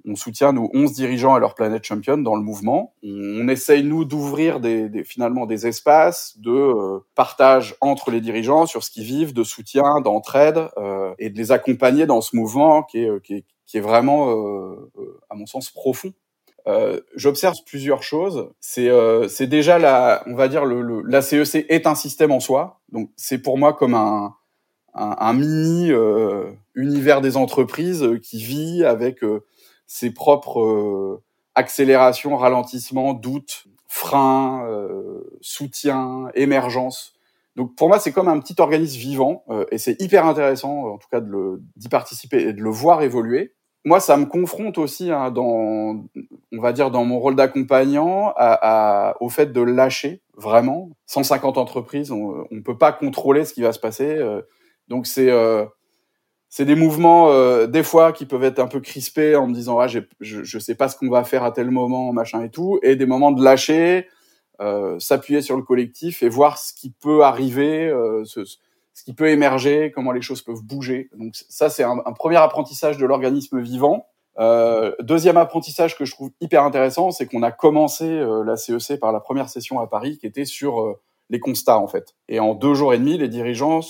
on 0.06 0.15
soutient 0.15 0.54
nos 0.54 0.69
11 0.73 0.93
dirigeants 0.93 1.36
et 1.36 1.39
leur 1.39 1.56
planète 1.56 1.84
champion 1.84 2.17
dans 2.17 2.36
le 2.36 2.43
mouvement. 2.43 2.93
On, 3.04 3.47
essaye 3.47 3.84
nous 3.84 4.06
d'ouvrir 4.06 4.60
des, 4.60 4.89
des, 4.89 5.04
finalement 5.04 5.45
des 5.45 5.67
espaces 5.67 6.38
de 6.39 6.52
euh, 6.52 6.99
partage 7.15 7.76
entre 7.82 8.12
les 8.12 8.21
dirigeants 8.21 8.65
sur 8.65 8.84
ce 8.84 8.91
qu'ils 8.91 9.04
vivent, 9.04 9.34
de 9.34 9.43
soutien, 9.43 10.02
d'entraide 10.02 10.69
euh, 10.78 11.13
et 11.19 11.30
de 11.30 11.38
les 11.38 11.52
accompagner 11.52 12.06
dans 12.06 12.21
ce 12.21 12.36
mouvement 12.36 12.84
qui 12.84 12.99
est, 12.99 13.21
qui 13.23 13.36
est, 13.36 13.45
qui 13.65 13.78
est 13.78 13.82
vraiment, 13.82 14.30
euh, 14.30 14.91
euh, 14.97 15.19
à 15.30 15.36
mon 15.36 15.45
sens, 15.45 15.69
profond. 15.71 16.13
Euh, 16.67 17.02
J'observe 17.15 17.58
plusieurs 17.65 18.04
choses. 18.04 18.49
C'est 18.60 18.89
euh, 18.89 19.28
déjà 19.41 19.80
la, 19.80 20.23
on 20.28 20.36
va 20.36 20.47
dire 20.47 20.65
le, 20.65 20.82
le, 20.82 21.02
la 21.02 21.21
CEC 21.21 21.65
est 21.69 21.88
un 21.88 21.95
système 21.95 22.32
en 22.32 22.39
soi. 22.39 22.82
Donc 22.91 23.10
c'est 23.17 23.39
pour 23.39 23.58
moi 23.58 23.73
comme 23.73 23.95
un 23.95 24.36
un, 24.94 25.16
un 25.20 25.34
mini 25.34 25.92
euh, 25.92 26.52
univers 26.76 27.22
des 27.22 27.38
entreprises 27.38 28.04
euh, 28.04 28.18
qui 28.18 28.44
vit 28.44 28.84
avec 28.84 29.24
euh, 29.24 29.44
ses 29.88 30.12
propres 30.12 31.22
accélération, 31.56 32.36
ralentissement, 32.36 33.14
doute, 33.14 33.66
frein, 33.88 34.68
soutien, 35.42 36.30
émergence. 36.34 37.14
Donc 37.56 37.76
pour 37.76 37.90
moi, 37.90 38.00
c'est 38.00 38.12
comme 38.12 38.28
un 38.28 38.40
petit 38.40 38.56
organisme 38.60 38.98
vivant 38.98 39.46
et 39.70 39.78
c'est 39.78 40.02
hyper 40.02 40.26
intéressant, 40.26 40.94
en 40.94 40.98
tout 40.98 41.08
cas, 41.12 41.22
d'y 41.22 41.90
participer 41.90 42.42
et 42.42 42.54
de 42.54 42.62
le 42.62 42.72
voir 42.72 43.04
évoluer 43.04 43.54
moi, 43.86 44.00
ça 44.00 44.16
me 44.16 44.26
confronte 44.26 44.78
aussi 44.78 45.12
hein, 45.12 45.30
dans, 45.32 46.06
on 46.52 46.62
va 46.62 46.72
dire, 46.72 46.90
dans 46.90 47.04
mon 47.04 47.20
rôle 47.20 47.36
d'accompagnant, 47.36 48.34
à, 48.38 49.10
à, 49.10 49.22
au 49.22 49.30
fait 49.30 49.52
de 49.52 49.62
lâcher 49.62 50.22
vraiment. 50.38 50.90
150 51.08 51.58
entreprises, 51.58 52.12
on 52.12 52.46
ne 52.50 52.62
peut 52.62 52.78
pas 52.78 52.94
contrôler 52.94 53.44
ce 53.46 53.54
qui 53.54 53.62
va 53.62 53.74
se 53.74 53.80
passer. 53.80 54.16
Euh, 54.18 54.42
donc 54.88 55.08
c'est 55.08 55.30
euh, 55.30 55.65
c'est 56.50 56.65
des 56.65 56.76
mouvements 56.76 57.30
euh, 57.30 57.67
des 57.67 57.84
fois 57.84 58.12
qui 58.12 58.26
peuvent 58.26 58.43
être 58.43 58.60
un 58.60 58.67
peu 58.67 58.80
crispés 58.80 59.36
en 59.36 59.48
me 59.48 59.54
disant 59.54 59.80
ah 59.80 59.88
je 59.88 60.00
je 60.19 60.60
sais 60.60 60.76
pas 60.76 60.89
ce 60.89 60.98
qu'on 60.98 61.10
va 61.10 61.24
faire 61.24 61.43
à 61.43 61.52
tel 61.52 61.72
moment 61.72 62.13
machin 62.13 62.43
et 62.43 62.50
tout, 62.50 62.80
et 62.84 62.96
des 62.96 63.06
moments 63.06 63.32
de 63.32 63.43
lâcher, 63.43 64.08
euh, 64.62 65.00
s'appuyer 65.00 65.41
sur 65.41 65.58
le 65.58 65.63
collectif 65.63 66.24
et 66.24 66.30
voir 66.30 66.58
ce 66.58 66.74
qui 66.74 66.91
peut 66.91 67.24
arriver. 67.24 67.91
Ce, 68.26 69.04
qui 69.06 69.13
peut 69.15 69.30
émerger, 69.30 69.91
comment 69.93 70.12
les 70.12 70.22
choses 70.22 70.43
peuvent 70.43 70.62
bouger. 70.62 71.10
Donc 71.17 71.34
ça, 71.50 71.67
c'est 71.69 71.84
un, 71.84 71.98
premier 72.13 72.38
apprentissage 72.38 72.98
de 72.98 73.06
l'organisme 73.08 73.60
vivant. 73.60 74.06
Deuxième 75.00 75.36
apprentissage 75.36 75.98
que 75.98 76.06
je 76.06 76.12
trouve 76.12 76.30
hyper 76.39 76.63
intéressant, 76.63 77.10
c'est 77.10 77.26
qu'on 77.26 77.41
a 77.41 77.52
commencé 77.52 78.24
la 78.46 78.56
CEC 78.56 79.00
par 79.00 79.12
la 79.12 79.19
première 79.19 79.50
session 79.50 79.80
à 79.80 79.88
Paris 79.88 80.19
qui 80.19 80.28
était 80.28 80.46
sur 80.46 80.96
les 81.30 81.39
constats 81.39 81.80
en 81.80 81.88
fait. 81.88 82.15
Et 82.30 82.39
en 82.39 82.54
deux 82.54 82.76
jours 82.76 82.93
et 82.93 83.00
demi, 83.00 83.17
les 83.17 83.28
dirigeants 83.28 83.82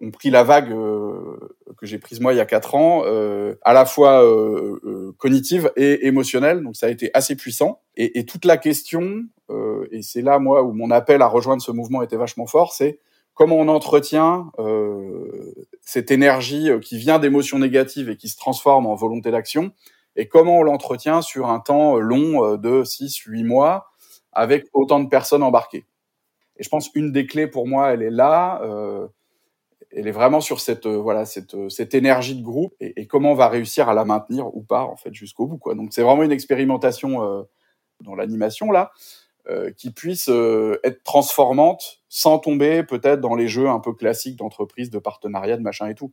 ont 0.00 0.10
pris 0.10 0.30
la 0.30 0.42
vague 0.42 0.70
que 0.70 1.86
j'ai 1.86 1.98
prise 1.98 2.20
moi 2.20 2.32
il 2.32 2.36
y 2.36 2.40
a 2.40 2.46
quatre 2.46 2.74
ans, 2.74 3.02
à 3.62 3.72
la 3.72 3.84
fois 3.84 4.24
cognitive 5.18 5.70
et 5.76 6.06
émotionnelle. 6.06 6.62
Donc 6.62 6.76
ça 6.76 6.86
a 6.86 6.90
été 6.90 7.10
assez 7.14 7.36
puissant. 7.36 7.80
Et, 7.96 8.24
toute 8.24 8.44
la 8.44 8.56
question, 8.56 9.24
et 9.90 10.02
c'est 10.02 10.22
là 10.22 10.38
moi 10.38 10.62
où 10.62 10.72
mon 10.72 10.90
appel 10.90 11.22
à 11.22 11.26
rejoindre 11.26 11.62
ce 11.62 11.72
mouvement 11.72 12.02
était 12.02 12.16
vachement 12.16 12.46
fort, 12.46 12.72
c'est 12.72 12.98
comment 13.36 13.56
on 13.56 13.68
entretient 13.68 14.50
euh, 14.58 15.54
cette 15.82 16.10
énergie 16.10 16.70
euh, 16.70 16.80
qui 16.80 16.98
vient 16.98 17.20
d'émotions 17.20 17.60
négatives 17.60 18.10
et 18.10 18.16
qui 18.16 18.28
se 18.28 18.36
transforme 18.36 18.86
en 18.86 18.96
volonté 18.96 19.30
d'action, 19.30 19.72
et 20.16 20.26
comment 20.26 20.58
on 20.58 20.62
l'entretient 20.62 21.22
sur 21.22 21.48
un 21.48 21.60
temps 21.60 21.98
euh, 21.98 22.00
long 22.00 22.56
de 22.56 22.82
6, 22.82 23.14
8 23.14 23.44
mois, 23.44 23.90
avec 24.32 24.66
autant 24.72 25.00
de 25.00 25.08
personnes 25.08 25.42
embarquées. 25.42 25.84
Et 26.56 26.64
je 26.64 26.68
pense 26.70 26.90
une 26.94 27.12
des 27.12 27.26
clés 27.26 27.46
pour 27.46 27.68
moi, 27.68 27.92
elle 27.92 28.02
est 28.02 28.10
là, 28.10 28.60
euh, 28.62 29.06
elle 29.96 30.06
est 30.06 30.12
vraiment 30.12 30.40
sur 30.40 30.60
cette 30.60 30.86
voilà 30.86 31.24
cette, 31.24 31.56
cette 31.70 31.94
énergie 31.94 32.34
de 32.34 32.42
groupe 32.42 32.74
et, 32.80 33.06
comment 33.06 33.32
on 33.32 33.34
va 33.34 33.48
réussir 33.48 33.88
à 33.88 33.94
la 33.94 34.04
maintenir 34.04 34.54
ou 34.54 34.62
pas 34.62 34.82
en 34.82 34.96
fait 34.96 35.14
jusqu'au 35.14 35.46
bout 35.46 35.58
quoi. 35.58 35.74
Donc 35.74 35.92
c'est 35.92 36.02
vraiment 36.02 36.22
une 36.22 36.32
expérimentation 36.32 37.22
euh, 37.22 37.42
dans 38.02 38.14
l'animation 38.14 38.70
là. 38.70 38.92
Euh, 39.48 39.70
qui 39.70 39.92
puisse 39.92 40.28
euh, 40.28 40.80
être 40.82 41.04
transformante 41.04 42.00
sans 42.08 42.40
tomber 42.40 42.82
peut-être 42.82 43.20
dans 43.20 43.36
les 43.36 43.46
jeux 43.46 43.68
un 43.68 43.78
peu 43.78 43.92
classiques 43.92 44.34
d'entreprise, 44.34 44.90
de 44.90 44.98
partenariat, 44.98 45.56
de 45.56 45.62
machin 45.62 45.86
et 45.86 45.94
tout. 45.94 46.12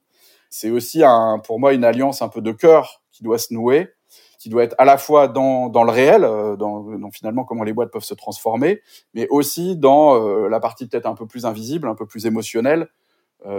C'est 0.51 0.69
aussi 0.69 1.03
un, 1.03 1.39
pour 1.43 1.59
moi 1.59 1.73
une 1.73 1.83
alliance 1.83 2.21
un 2.21 2.29
peu 2.29 2.41
de 2.41 2.51
cœur 2.51 3.01
qui 3.11 3.23
doit 3.23 3.39
se 3.39 3.51
nouer, 3.51 3.89
qui 4.37 4.49
doit 4.49 4.63
être 4.63 4.75
à 4.77 4.85
la 4.85 4.99
fois 4.99 5.27
dans, 5.27 5.69
dans 5.69 5.83
le 5.83 5.91
réel, 5.91 6.23
euh, 6.25 6.55
dans, 6.55 6.81
dans, 6.81 7.09
finalement 7.09 7.43
comment 7.43 7.63
les 7.63 7.73
boîtes 7.73 7.89
peuvent 7.89 8.03
se 8.03 8.13
transformer, 8.13 8.83
mais 9.15 9.27
aussi 9.29 9.77
dans 9.77 10.47
la 10.47 10.59
partie 10.59 10.87
peut-être 10.87 11.07
un 11.07 11.15
peu 11.15 11.25
plus 11.25 11.47
invisible, 11.47 11.87
un 11.87 11.95
peu 11.95 12.05
plus 12.05 12.27
émotionnelle, 12.27 12.87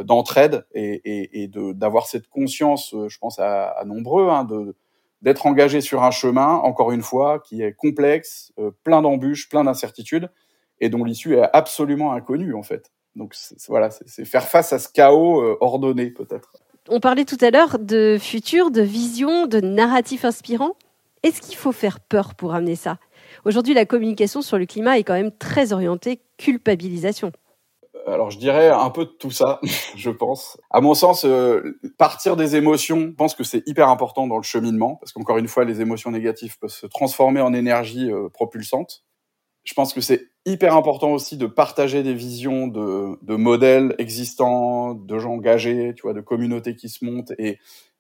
d'entraide 0.05 0.65
et, 0.73 1.43
et, 1.43 1.49
d'avoir 1.49 2.07
cette 2.07 2.29
conscience, 2.29 2.95
je 3.09 3.19
pense 3.19 3.39
à, 3.39 3.83
nombreux, 3.85 4.29
hein, 4.29 4.45
de, 4.45 4.75
d'être 5.25 5.47
engagé 5.47 5.81
sur 5.81 6.05
un 6.05 6.11
chemin, 6.11 6.49
encore 6.49 6.93
une 6.93 7.03
fois, 7.03 7.41
qui 7.41 7.63
est 7.63 7.73
complexe, 7.73 8.53
euh, 8.59 8.71
plein 8.85 9.01
d'embûches, 9.01 9.49
plein 9.49 9.65
d'incertitudes, 9.65 10.31
et 10.81 10.91
dont 10.91 11.03
l'issue 11.03 11.37
est 11.37 11.49
absolument 11.55 12.13
inconnue, 12.13 12.55
en 12.55 12.63
fait. 12.63 12.93
Donc 13.17 13.35
voilà, 13.69 13.91
c'est 13.91 14.27
faire 14.27 14.47
face 14.47 14.75
à 14.75 14.79
ce 14.79 14.89
chaos 14.89 15.41
euh, 15.41 15.57
ordonné, 15.61 16.11
peut-être. 16.11 16.53
On 16.91 17.01
parlait 17.01 17.25
tout 17.25 17.39
à 17.41 17.51
l'heure 17.51 17.79
de 17.79 18.19
futur, 18.21 18.71
de 18.71 18.83
vision, 18.83 19.47
de 19.47 19.61
narratif 19.61 20.27
inspirant. 20.27 20.77
Est-ce 21.23 21.41
qu'il 21.41 21.57
faut 21.57 21.73
faire 21.73 22.01
peur 22.01 22.35
pour 22.35 22.55
amener 22.55 22.77
ça? 22.77 22.99
Aujourd'hui, 23.47 23.73
la 23.73 23.87
communication 23.87 24.43
sur 24.43 24.59
le 24.59 24.67
climat 24.67 24.99
est 24.99 25.05
quand 25.05 25.15
même 25.15 25.33
très 25.33 25.73
orientée 25.73 26.21
culpabilisation 26.37 27.33
alors 28.07 28.31
je 28.31 28.39
dirais 28.39 28.71
un 28.71 28.91
peu 28.91 29.05
de 29.05 29.11
tout 29.11 29.31
ça, 29.31 29.61
je 29.97 30.11
pense. 30.11 30.59
À 30.71 30.81
mon 30.81 30.95
sens, 30.95 31.25
euh, 31.25 31.79
partir 31.99 32.37
des 32.37 32.57
émotions, 32.57 33.01
je 33.01 33.15
pense 33.15 33.35
que 33.35 33.45
c'est 33.45 33.63
hyper 33.67 33.89
important 33.89 34.27
dans 34.27 34.37
le 34.37 34.43
cheminement, 34.43 34.97
parce 34.97 35.13
qu'encore 35.13 35.39
une 35.39 35.49
fois, 35.49 35.65
les 35.65 35.81
émotions 35.81 36.11
négatives 36.11 36.59
peuvent 36.59 36.71
se 36.71 36.87
transformer 36.87 37.41
en 37.41 37.55
énergie 37.55 38.11
euh, 38.11 38.29
propulsante. 38.29 39.05
Je 39.65 39.73
pense 39.73 39.95
que 39.95 40.03
c'est 40.03 40.29
hyper 40.45 40.77
important 40.77 41.13
aussi 41.13 41.39
de 41.39 41.47
partager 41.47 42.03
des 42.03 42.13
visions 42.13 42.67
de, 42.67 43.19
de, 43.23 43.35
modèles 43.35 43.95
existants, 43.99 44.93
de 44.93 45.19
gens 45.19 45.33
engagés, 45.33 45.95
tu 45.97 46.03
vois, 46.03 46.13
de 46.13 46.21
communautés 46.21 46.77
qui 46.77 46.91
se 46.91 47.03
montent 47.03 47.33
et, 47.39 47.59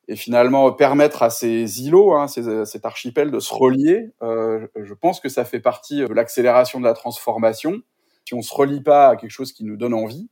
et 0.09 0.17
finalement 0.17 0.71
permettre 0.73 1.23
à 1.23 1.31
ces 1.31 1.83
îlots, 1.83 2.12
hein, 2.12 2.29
ces, 2.29 2.67
cet 2.67 2.85
archipel 2.85 3.31
de 3.31 3.40
se 3.40 3.55
relier. 3.55 4.11
Euh, 4.23 4.67
je 4.77 4.93
pense 4.93 5.21
que 5.21 5.31
ça 5.31 5.47
fait 5.47 5.61
partie 5.61 6.01
de 6.01 6.12
l'accélération 6.12 6.81
de 6.81 6.85
la 6.85 6.93
transformation 6.93 7.81
si 8.24 8.34
on 8.34 8.42
se 8.42 8.54
relie 8.54 8.82
pas 8.82 9.08
à 9.10 9.16
quelque 9.16 9.30
chose 9.30 9.52
qui 9.52 9.64
nous 9.64 9.76
donne 9.76 9.94
envie 9.94 10.28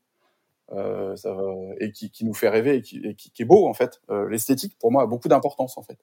euh, 0.72 1.16
ça 1.16 1.35
va, 1.35 1.42
et 1.81 1.92
qui, 1.92 2.11
qui, 2.11 2.24
nous 2.24 2.33
fait 2.33 2.48
rêver 2.48 2.76
et 2.76 2.83
qui, 2.83 2.98
et 3.05 3.14
qui, 3.14 3.31
est 3.42 3.44
beau 3.44 3.66
en 3.68 3.74
fait, 3.74 4.00
euh, 4.11 4.28
l'esthétique 4.31 4.78
pour 4.78 4.90
moi 4.90 5.02
a 5.02 5.07
beaucoup 5.07 5.28
d'importance 5.28 5.76
en 5.76 5.83
fait. 5.83 5.98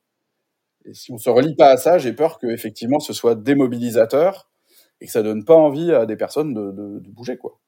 Et 0.85 0.93
si 0.93 1.11
on 1.11 1.17
se 1.17 1.29
relie 1.29 1.55
pas 1.55 1.69
à 1.69 1.77
ça, 1.77 1.97
j'ai 1.97 2.13
peur 2.13 2.37
que 2.37 2.47
effectivement 2.47 2.99
ce 2.99 3.13
soit 3.13 3.33
démobilisateur 3.33 4.49
et 5.01 5.07
que 5.07 5.11
ça 5.11 5.23
donne 5.23 5.43
pas 5.43 5.55
envie 5.55 5.91
à 5.91 6.05
des 6.05 6.15
personnes 6.17 6.53
de, 6.53 6.71
de, 6.71 6.99
de 6.99 7.09
bouger 7.09 7.37
quoi. 7.37 7.59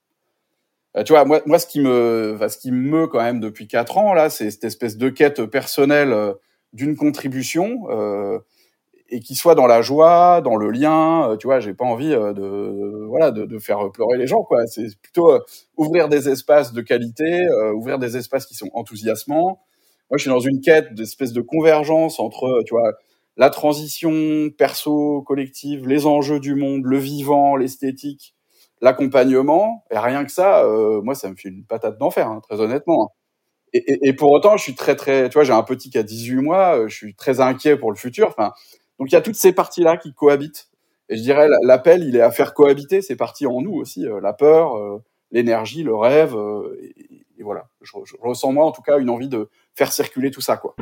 Euh, 0.98 1.04
tu 1.04 1.14
vois, 1.14 1.24
moi, 1.26 1.42
moi, 1.46 1.58
ce 1.58 1.68
qui 1.68 1.80
me, 1.80 2.34
enfin, 2.36 2.50
ce 2.50 2.58
qui 2.58 2.72
me 2.72 2.90
meut 2.90 3.08
quand 3.08 3.22
même 3.22 3.40
depuis 3.40 3.68
quatre 3.68 3.98
ans 3.98 4.14
là, 4.14 4.30
c'est 4.30 4.52
cette 4.52 4.66
espèce 4.66 4.98
de 4.98 5.10
quête 5.10 5.46
personnelle 5.46 6.12
euh, 6.12 6.34
d'une 6.74 6.96
contribution. 6.96 7.88
Et 9.14 9.20
qui 9.20 9.36
soit 9.36 9.56
dans 9.56 9.68
la 9.68 9.82
joie, 9.82 10.40
dans 10.42 10.56
le 10.56 10.72
lien. 10.72 11.32
Euh, 11.32 11.38
tu 11.38 11.48
vois, 11.48 11.60
j'ai 11.60 11.74
pas 11.74 11.84
envie 11.84 12.14
euh, 12.14 12.32
de 12.32 13.06
voilà 13.08 13.32
de, 13.32 13.60
faire 13.60 13.92
pleurer 13.92 14.18
les 14.18 14.26
gens 14.26 14.42
quoi. 14.44 14.66
C'est 14.68 14.88
plutôt 15.02 15.32
euh, 15.32 15.40
ouvrir 15.76 16.08
des 16.08 16.30
espaces 16.30 16.72
de 16.72 16.82
qualité, 16.82 17.46
ouvrir 17.76 18.00
des 18.00 18.16
espaces 18.16 18.46
qui 18.46 18.56
sont 18.56 18.70
enthousiasmants. 18.74 19.60
Moi, 20.10 20.18
je 20.18 20.22
suis 20.22 20.30
dans 20.30 20.40
une 20.40 20.62
quête 20.62 20.94
d'espèce 20.94 21.34
de 21.34 21.42
convergence 21.42 22.20
entre 22.20 22.64
tu 22.66 22.74
vois 22.74 22.94
la 23.38 23.50
transition 23.50 24.50
perso 24.58 25.22
collective, 25.24 25.88
les 25.88 26.06
enjeux 26.06 26.40
du 26.40 26.56
monde, 26.56 26.84
le 26.86 26.98
vivant, 26.98 27.56
l'esthétique, 27.56 28.36
l'accompagnement. 28.82 29.84
Et 29.92 29.98
rien 29.98 30.26
que 30.26 30.32
ça, 30.32 30.66
moi, 31.04 31.16
ça 31.16 31.30
me 31.30 31.36
fait 31.36 31.50
une 31.50 31.66
patate 31.66 31.98
d'enfer, 31.98 32.28
hein, 32.28 32.42
très 32.48 32.60
honnêtement. 32.60 33.14
Et, 33.74 34.10
et, 34.10 34.14
pour 34.14 34.32
autant, 34.32 34.58
je 34.58 34.64
suis 34.64 34.76
très 34.76 34.96
très, 34.98 35.30
tu 35.30 35.36
vois, 35.36 35.46
j'ai 35.46 35.54
un 35.54 35.64
petit 35.64 35.90
qui 35.90 35.98
a 35.98 36.04
18 36.04 36.36
mois, 36.42 36.88
je 36.88 36.96
suis 36.96 37.16
très 37.16 37.40
inquiet 37.40 37.78
pour 37.78 37.92
le 37.92 37.98
futur. 37.98 38.28
Enfin, 38.28 38.52
donc 39.02 39.12
il 39.12 39.16
y 39.16 39.18
a 39.18 39.22
toutes 39.22 39.34
ces 39.34 39.52
parties-là 39.52 39.98
qui 39.98 40.14
cohabitent. 40.14 40.70
Et 41.10 41.18
je 41.18 41.24
dirais, 41.24 41.48
l'appel, 41.64 42.04
il 42.04 42.16
est 42.16 42.22
à 42.22 42.30
faire 42.30 42.54
cohabiter 42.54 43.02
ces 43.02 43.16
parties 43.16 43.48
en 43.48 43.60
nous 43.60 43.74
aussi, 43.74 44.06
euh, 44.06 44.22
la 44.22 44.32
peur, 44.32 44.78
euh, 44.78 45.02
l'énergie, 45.32 45.82
le 45.82 45.96
rêve. 45.96 46.36
Euh, 46.36 46.80
et, 46.80 47.42
voilà, 47.42 47.68
je, 47.82 47.94
ressens 48.22 48.52
moi 48.52 48.64
en 48.64 48.72
tout 48.72 48.84
cas 48.84 49.00
une 49.00 49.10
envie 49.10 49.28
de 49.28 49.50
faire 49.74 49.92
circuler 49.92 50.30
tout 50.30 50.42
ça. 50.42 50.56
quoi. 50.56 50.76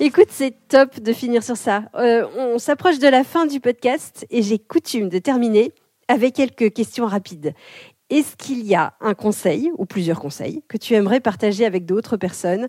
Écoute, 0.00 0.28
c'est 0.28 0.54
top 0.68 1.00
de 1.00 1.12
finir 1.14 1.42
sur 1.42 1.56
ça. 1.56 1.84
on 1.94 2.58
s'approche 2.58 2.98
de 2.98 3.08
la 3.08 3.24
fin 3.24 3.46
du 3.46 3.58
podcast 3.58 4.26
et 4.28 4.42
j'ai 4.42 4.58
coutume 4.58 5.08
de 5.08 5.18
terminer 5.18 5.72
avec 6.08 6.34
quelques 6.34 6.74
questions 6.74 7.06
rapides. 7.06 7.54
Est-ce 8.10 8.36
qu'il 8.36 8.66
y 8.66 8.74
a 8.74 8.92
un 9.00 9.14
conseil 9.14 9.72
ou 9.78 9.86
plusieurs 9.86 10.20
conseils 10.20 10.62
que 10.68 10.76
tu 10.76 10.92
aimerais 10.92 11.20
partager 11.20 11.64
avec 11.64 11.86
d'autres 11.86 12.18
personnes 12.18 12.68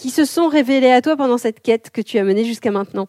qui 0.00 0.08
se 0.08 0.24
sont 0.24 0.48
révélés 0.48 0.90
à 0.90 1.02
toi 1.02 1.14
pendant 1.14 1.36
cette 1.36 1.60
quête 1.60 1.90
que 1.90 2.00
tu 2.00 2.18
as 2.18 2.24
menée 2.24 2.46
jusqu'à 2.46 2.70
maintenant. 2.70 3.06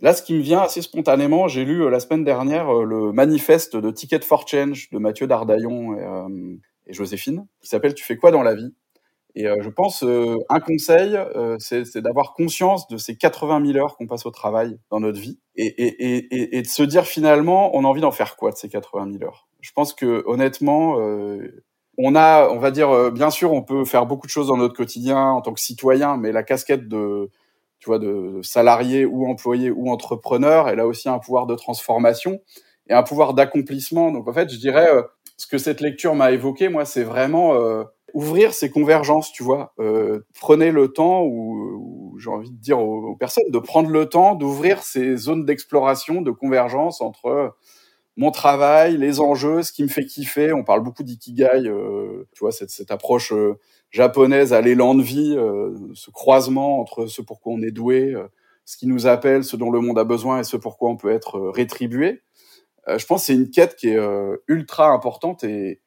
Là, 0.00 0.14
ce 0.14 0.22
qui 0.22 0.32
me 0.32 0.40
vient 0.40 0.60
assez 0.60 0.80
spontanément, 0.80 1.46
j'ai 1.46 1.66
lu 1.66 1.82
euh, 1.82 1.90
la 1.90 2.00
semaine 2.00 2.24
dernière 2.24 2.74
euh, 2.74 2.84
le 2.84 3.12
manifeste 3.12 3.76
de 3.76 3.90
Ticket 3.90 4.20
for 4.20 4.48
Change 4.48 4.88
de 4.90 4.98
Mathieu 4.98 5.26
Dardaillon 5.26 5.94
et, 5.94 6.02
euh, 6.02 6.56
et 6.86 6.94
Joséphine, 6.94 7.46
qui 7.60 7.68
s'appelle 7.68 7.92
Tu 7.92 8.02
fais 8.02 8.16
quoi 8.16 8.30
dans 8.30 8.42
la 8.42 8.54
vie? 8.54 8.74
Et 9.34 9.46
je 9.46 9.68
pense, 9.70 10.04
un 10.04 10.60
conseil, 10.60 11.18
c'est 11.58 11.96
d'avoir 12.02 12.34
conscience 12.34 12.86
de 12.88 12.98
ces 12.98 13.16
80 13.16 13.64
000 13.64 13.78
heures 13.78 13.96
qu'on 13.96 14.06
passe 14.06 14.26
au 14.26 14.30
travail 14.30 14.76
dans 14.90 15.00
notre 15.00 15.18
vie 15.18 15.38
et 15.56 16.60
de 16.60 16.66
se 16.66 16.82
dire 16.82 17.06
finalement, 17.06 17.74
on 17.74 17.86
a 17.86 17.88
envie 17.88 18.02
d'en 18.02 18.10
faire 18.10 18.36
quoi 18.36 18.50
de 18.50 18.56
ces 18.56 18.68
80 18.68 19.10
000 19.12 19.24
heures? 19.24 19.48
Je 19.62 19.72
pense 19.72 19.94
que 19.94 20.22
honnêtement, 20.26 20.98
on 21.98 22.14
a, 22.14 22.48
on 22.48 22.58
va 22.58 22.70
dire, 22.70 22.90
euh, 22.90 23.10
bien 23.10 23.30
sûr, 23.30 23.52
on 23.52 23.62
peut 23.62 23.84
faire 23.84 24.06
beaucoup 24.06 24.26
de 24.26 24.32
choses 24.32 24.48
dans 24.48 24.56
notre 24.56 24.74
quotidien 24.74 25.18
en 25.18 25.42
tant 25.42 25.52
que 25.52 25.60
citoyen, 25.60 26.16
mais 26.16 26.32
la 26.32 26.42
casquette 26.42 26.88
de, 26.88 27.30
tu 27.80 27.86
vois, 27.86 27.98
de 27.98 28.40
salarié 28.42 29.04
ou 29.04 29.26
employé 29.26 29.70
ou 29.70 29.90
entrepreneur, 29.90 30.68
elle 30.68 30.80
a 30.80 30.86
aussi 30.86 31.08
un 31.08 31.18
pouvoir 31.18 31.46
de 31.46 31.54
transformation 31.54 32.40
et 32.88 32.94
un 32.94 33.02
pouvoir 33.02 33.34
d'accomplissement. 33.34 34.10
Donc 34.10 34.26
en 34.26 34.32
fait, 34.32 34.50
je 34.50 34.58
dirais, 34.58 34.88
euh, 34.90 35.02
ce 35.36 35.46
que 35.46 35.58
cette 35.58 35.80
lecture 35.80 36.14
m'a 36.14 36.32
évoqué, 36.32 36.68
moi, 36.68 36.84
c'est 36.86 37.04
vraiment 37.04 37.54
euh, 37.54 37.84
ouvrir 38.14 38.54
ces 38.54 38.70
convergences, 38.70 39.32
tu 39.32 39.42
vois. 39.42 39.74
prenez 40.38 40.70
le 40.70 40.88
temps 40.88 41.22
où, 41.24 42.16
j'ai 42.18 42.30
envie 42.30 42.50
de 42.50 42.56
dire 42.56 42.78
aux, 42.78 43.16
personnes 43.16 43.50
de 43.50 43.58
prendre 43.58 43.88
le 43.88 44.06
temps 44.06 44.34
d'ouvrir 44.34 44.82
ces 44.82 45.16
zones 45.16 45.44
d'exploration, 45.44 46.20
de 46.22 46.30
convergence 46.30 47.00
entre 47.00 47.54
mon 48.16 48.30
travail, 48.30 48.96
les 48.98 49.20
enjeux, 49.20 49.62
ce 49.62 49.72
qui 49.72 49.82
me 49.82 49.88
fait 49.88 50.04
kiffer. 50.04 50.52
On 50.52 50.64
parle 50.64 50.82
beaucoup 50.82 51.02
d'ikigai, 51.02 51.66
euh, 51.66 52.28
tu 52.32 52.40
vois, 52.40 52.52
cette, 52.52 52.70
cette 52.70 52.90
approche 52.90 53.32
euh, 53.32 53.58
japonaise 53.90 54.52
à 54.52 54.60
l'élan 54.60 54.94
de 54.94 55.02
vie, 55.02 55.34
euh, 55.36 55.74
ce 55.94 56.10
croisement 56.10 56.80
entre 56.80 57.06
ce 57.06 57.22
pour 57.22 57.40
quoi 57.40 57.54
on 57.54 57.62
est 57.62 57.70
doué, 57.70 58.14
ce 58.64 58.76
qui 58.76 58.86
nous 58.86 59.06
appelle, 59.06 59.44
ce 59.44 59.56
dont 59.56 59.70
le 59.70 59.80
monde 59.80 59.98
a 59.98 60.04
besoin 60.04 60.40
et 60.40 60.44
ce 60.44 60.56
pour 60.56 60.76
quoi 60.76 60.90
on 60.90 60.96
peut 60.96 61.10
être 61.10 61.40
rétribué. 61.40 62.22
je 62.86 63.04
pense 63.06 63.22
que 63.22 63.26
c'est 63.26 63.34
une 63.34 63.50
quête 63.50 63.76
qui 63.76 63.88
est 63.88 63.98
ultra 64.48 64.88
importante 64.88 65.44
et, 65.44 65.82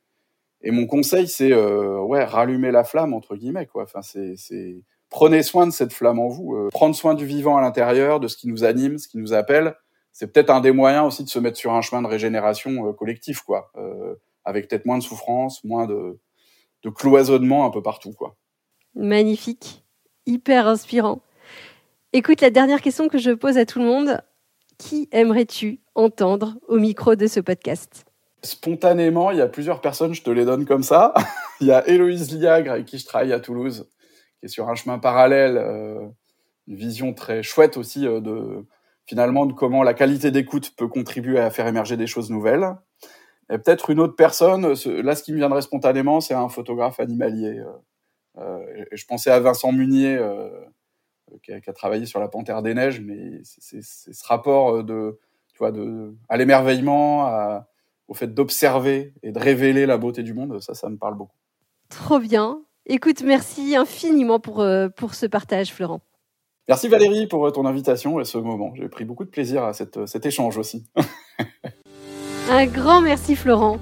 et 0.62 0.72
mon 0.72 0.86
conseil, 0.88 1.28
c'est 1.28 1.54
ouais, 1.54 2.24
rallumer 2.24 2.72
la 2.72 2.84
flamme 2.84 3.14
entre 3.14 3.36
guillemets, 3.36 3.66
quoi. 3.66 3.84
Enfin, 3.84 4.02
c'est 4.02 4.84
prenez 5.10 5.44
soin 5.44 5.66
de 5.66 5.72
cette 5.72 5.94
flamme 5.94 6.20
en 6.20 6.28
vous, 6.28 6.70
prendre 6.72 6.96
soin 6.96 7.14
du 7.14 7.26
vivant 7.26 7.58
à 7.58 7.62
l'intérieur, 7.62 8.20
de 8.20 8.28
ce 8.28 8.38
qui 8.38 8.48
nous 8.48 8.64
anime, 8.64 8.98
ce 8.98 9.08
qui 9.08 9.18
nous 9.18 9.34
appelle 9.34 9.76
c'est 10.16 10.32
peut-être 10.32 10.50
un 10.50 10.62
des 10.62 10.72
moyens 10.72 11.08
aussi 11.08 11.26
de 11.26 11.30
se 11.30 11.40
mettre 11.40 11.58
sur 11.58 11.74
un 11.74 11.82
chemin 11.82 12.02
de 12.02 12.08
régénération 12.08 12.88
euh, 12.88 12.94
collectif, 12.94 13.42
quoi, 13.42 13.70
euh, 13.76 14.16
avec 14.46 14.70
peut-être 14.70 14.86
moins 14.86 14.98
de 14.98 15.04
souffrance, 15.04 15.62
moins 15.66 15.88
de, 15.88 16.18
de, 16.84 16.90
cloisonnement 16.90 17.66
un 17.66 17.70
peu 17.70 17.82
partout, 17.82 18.14
quoi. 18.14 18.38
Magnifique, 18.96 19.84
hyper 20.26 20.70
inspirant. 20.70 21.22
Écoute, 22.14 22.40
la 22.40 22.50
dernière 22.50 22.82
question 22.82 23.10
que 23.10 23.18
je 23.18 23.32
pose 23.32 23.58
à 23.58 23.66
tout 23.66 23.80
le 23.80 23.86
monde, 23.86 24.22
qui 24.78 25.10
aimerais-tu 25.12 25.82
entendre 25.96 26.56
au 26.70 26.78
micro 26.78 27.16
de 27.16 27.28
ce 27.28 27.42
podcast? 27.42 28.06
Spontanément, 28.42 29.32
il 29.32 29.40
y 29.40 29.42
a 29.42 29.48
plusieurs 29.48 29.82
personnes, 29.82 30.14
je 30.14 30.24
te 30.24 30.30
les 30.30 30.46
donne 30.46 30.66
comme 30.66 30.84
ça. 30.84 31.14
il 31.60 31.68
y 31.68 31.74
a 31.74 31.86
Héloïse 31.90 32.34
Liagre, 32.34 32.72
avec 32.72 32.86
qui 32.86 33.00
je 33.00 33.06
travaille 33.06 33.34
à 33.34 33.42
Toulouse, 33.42 33.90
qui 34.40 34.46
est 34.46 34.48
sur 34.48 34.70
un 34.70 34.76
chemin 34.76 34.98
parallèle, 34.98 35.58
euh, 35.58 36.08
une 36.68 36.78
vision 36.78 37.14
très 37.14 37.44
chouette 37.44 37.76
aussi 37.76 38.04
de 38.04 38.66
finalement 39.06 39.46
de 39.46 39.54
comment 39.54 39.84
la 39.84 39.94
qualité 39.94 40.32
d'écoute 40.32 40.74
peut 40.76 40.88
contribuer 40.88 41.40
à 41.40 41.50
faire 41.50 41.68
émerger 41.68 41.98
des 41.98 42.08
choses 42.08 42.30
nouvelles. 42.30 42.76
Et 43.52 43.58
peut-être 43.58 43.92
une 43.92 44.00
autre 44.00 44.16
personne, 44.16 44.68
là 44.68 45.16
ce 45.16 45.24
qui 45.24 45.32
me 45.32 45.38
viendrait 45.38 45.62
spontanément, 45.62 46.20
c'est 46.20 46.34
un 46.34 46.50
photographe 46.50 47.00
animalier. 47.00 47.60
Euh, 47.60 48.40
euh 48.40 48.86
je 48.92 49.06
pensais 49.06 49.30
à 49.30 49.40
Vincent 49.40 49.72
Munier, 49.72 50.16
euh, 50.16 50.50
qui, 51.44 51.54
a, 51.54 51.62
qui, 51.62 51.70
a, 51.70 51.74
travaillé 51.74 52.08
sur 52.08 52.20
la 52.20 52.28
Panthère 52.28 52.64
des 52.64 52.74
Neiges, 52.74 53.02
mais 53.02 53.40
c'est 53.44 53.84
ce 53.84 54.28
rapport 54.28 54.84
de, 54.84 55.20
tu 55.54 55.60
vois, 55.60 55.72
de, 55.72 56.16
à 56.28 56.38
l'émerveillement, 56.38 57.64
au 58.08 58.14
fait 58.16 58.34
d'observer 58.34 59.14
et 59.22 59.32
de 59.32 59.40
révéler 59.40 59.86
la 59.86 59.98
beauté 59.98 60.24
du 60.24 60.34
monde, 60.34 60.60
ça, 60.62 60.74
ça 60.74 60.90
me 60.90 60.98
parle 60.98 61.16
beaucoup. 61.16 61.38
Trop 61.90 62.20
bien. 62.20 62.62
Écoute, 62.88 63.22
merci 63.24 63.76
infiniment 63.76 64.40
pour, 64.40 64.66
pour 64.96 65.14
ce 65.14 65.26
partage, 65.28 65.72
Florent. 65.72 66.02
Merci 66.68 66.88
Valérie 66.88 67.28
pour 67.28 67.52
ton 67.52 67.66
invitation 67.66 68.20
et 68.20 68.26
ce 68.26 68.40
moment. 68.40 68.74
J'ai 68.76 68.90
pris 68.90 69.06
beaucoup 69.06 69.24
de 69.24 69.30
plaisir 69.30 69.64
à 69.64 69.74
cette, 69.74 70.08
cet 70.08 70.26
échange 70.26 70.58
aussi. 70.58 70.84
Un 72.50 72.66
grand 72.66 73.02
merci 73.02 73.36
Florent. 73.36 73.78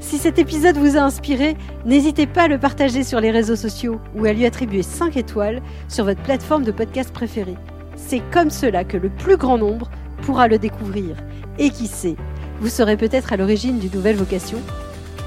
Si 0.00 0.18
cet 0.18 0.40
épisode 0.40 0.76
vous 0.76 0.96
a 0.96 1.00
inspiré, 1.00 1.56
n'hésitez 1.84 2.26
pas 2.26 2.42
à 2.42 2.48
le 2.48 2.58
partager 2.58 3.04
sur 3.04 3.20
les 3.20 3.30
réseaux 3.30 3.56
sociaux 3.56 4.00
ou 4.16 4.24
à 4.24 4.32
lui 4.32 4.46
attribuer 4.46 4.82
5 4.82 5.16
étoiles 5.16 5.62
sur 5.88 6.04
votre 6.04 6.22
plateforme 6.22 6.64
de 6.64 6.72
podcast 6.72 7.12
préférée. 7.12 7.56
C'est 7.94 8.22
comme 8.32 8.50
cela 8.50 8.82
que 8.82 8.96
le 8.96 9.10
plus 9.10 9.36
grand 9.36 9.56
nombre 9.56 9.88
pourra 10.22 10.48
le 10.48 10.58
découvrir. 10.58 11.16
Et 11.58 11.70
qui 11.70 11.86
sait, 11.86 12.16
vous 12.60 12.68
serez 12.68 12.96
peut-être 12.96 13.32
à 13.32 13.36
l'origine 13.36 13.78
d'une 13.78 13.92
nouvelle 13.92 14.16
vocation. 14.16 14.58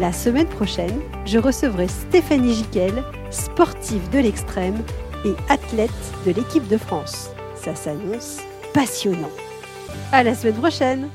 La 0.00 0.12
semaine 0.12 0.48
prochaine, 0.48 1.00
je 1.24 1.38
recevrai 1.38 1.86
Stéphanie 1.86 2.54
Giquel, 2.54 3.04
sportive 3.30 4.10
de 4.10 4.18
l'extrême 4.18 4.82
et 5.24 5.34
athlète 5.48 5.92
de 6.26 6.32
l'équipe 6.32 6.66
de 6.66 6.76
France. 6.76 7.30
Ça 7.54 7.76
s'annonce 7.76 8.40
passionnant. 8.72 9.30
À 10.10 10.24
la 10.24 10.34
semaine 10.34 10.56
prochaine! 10.56 11.08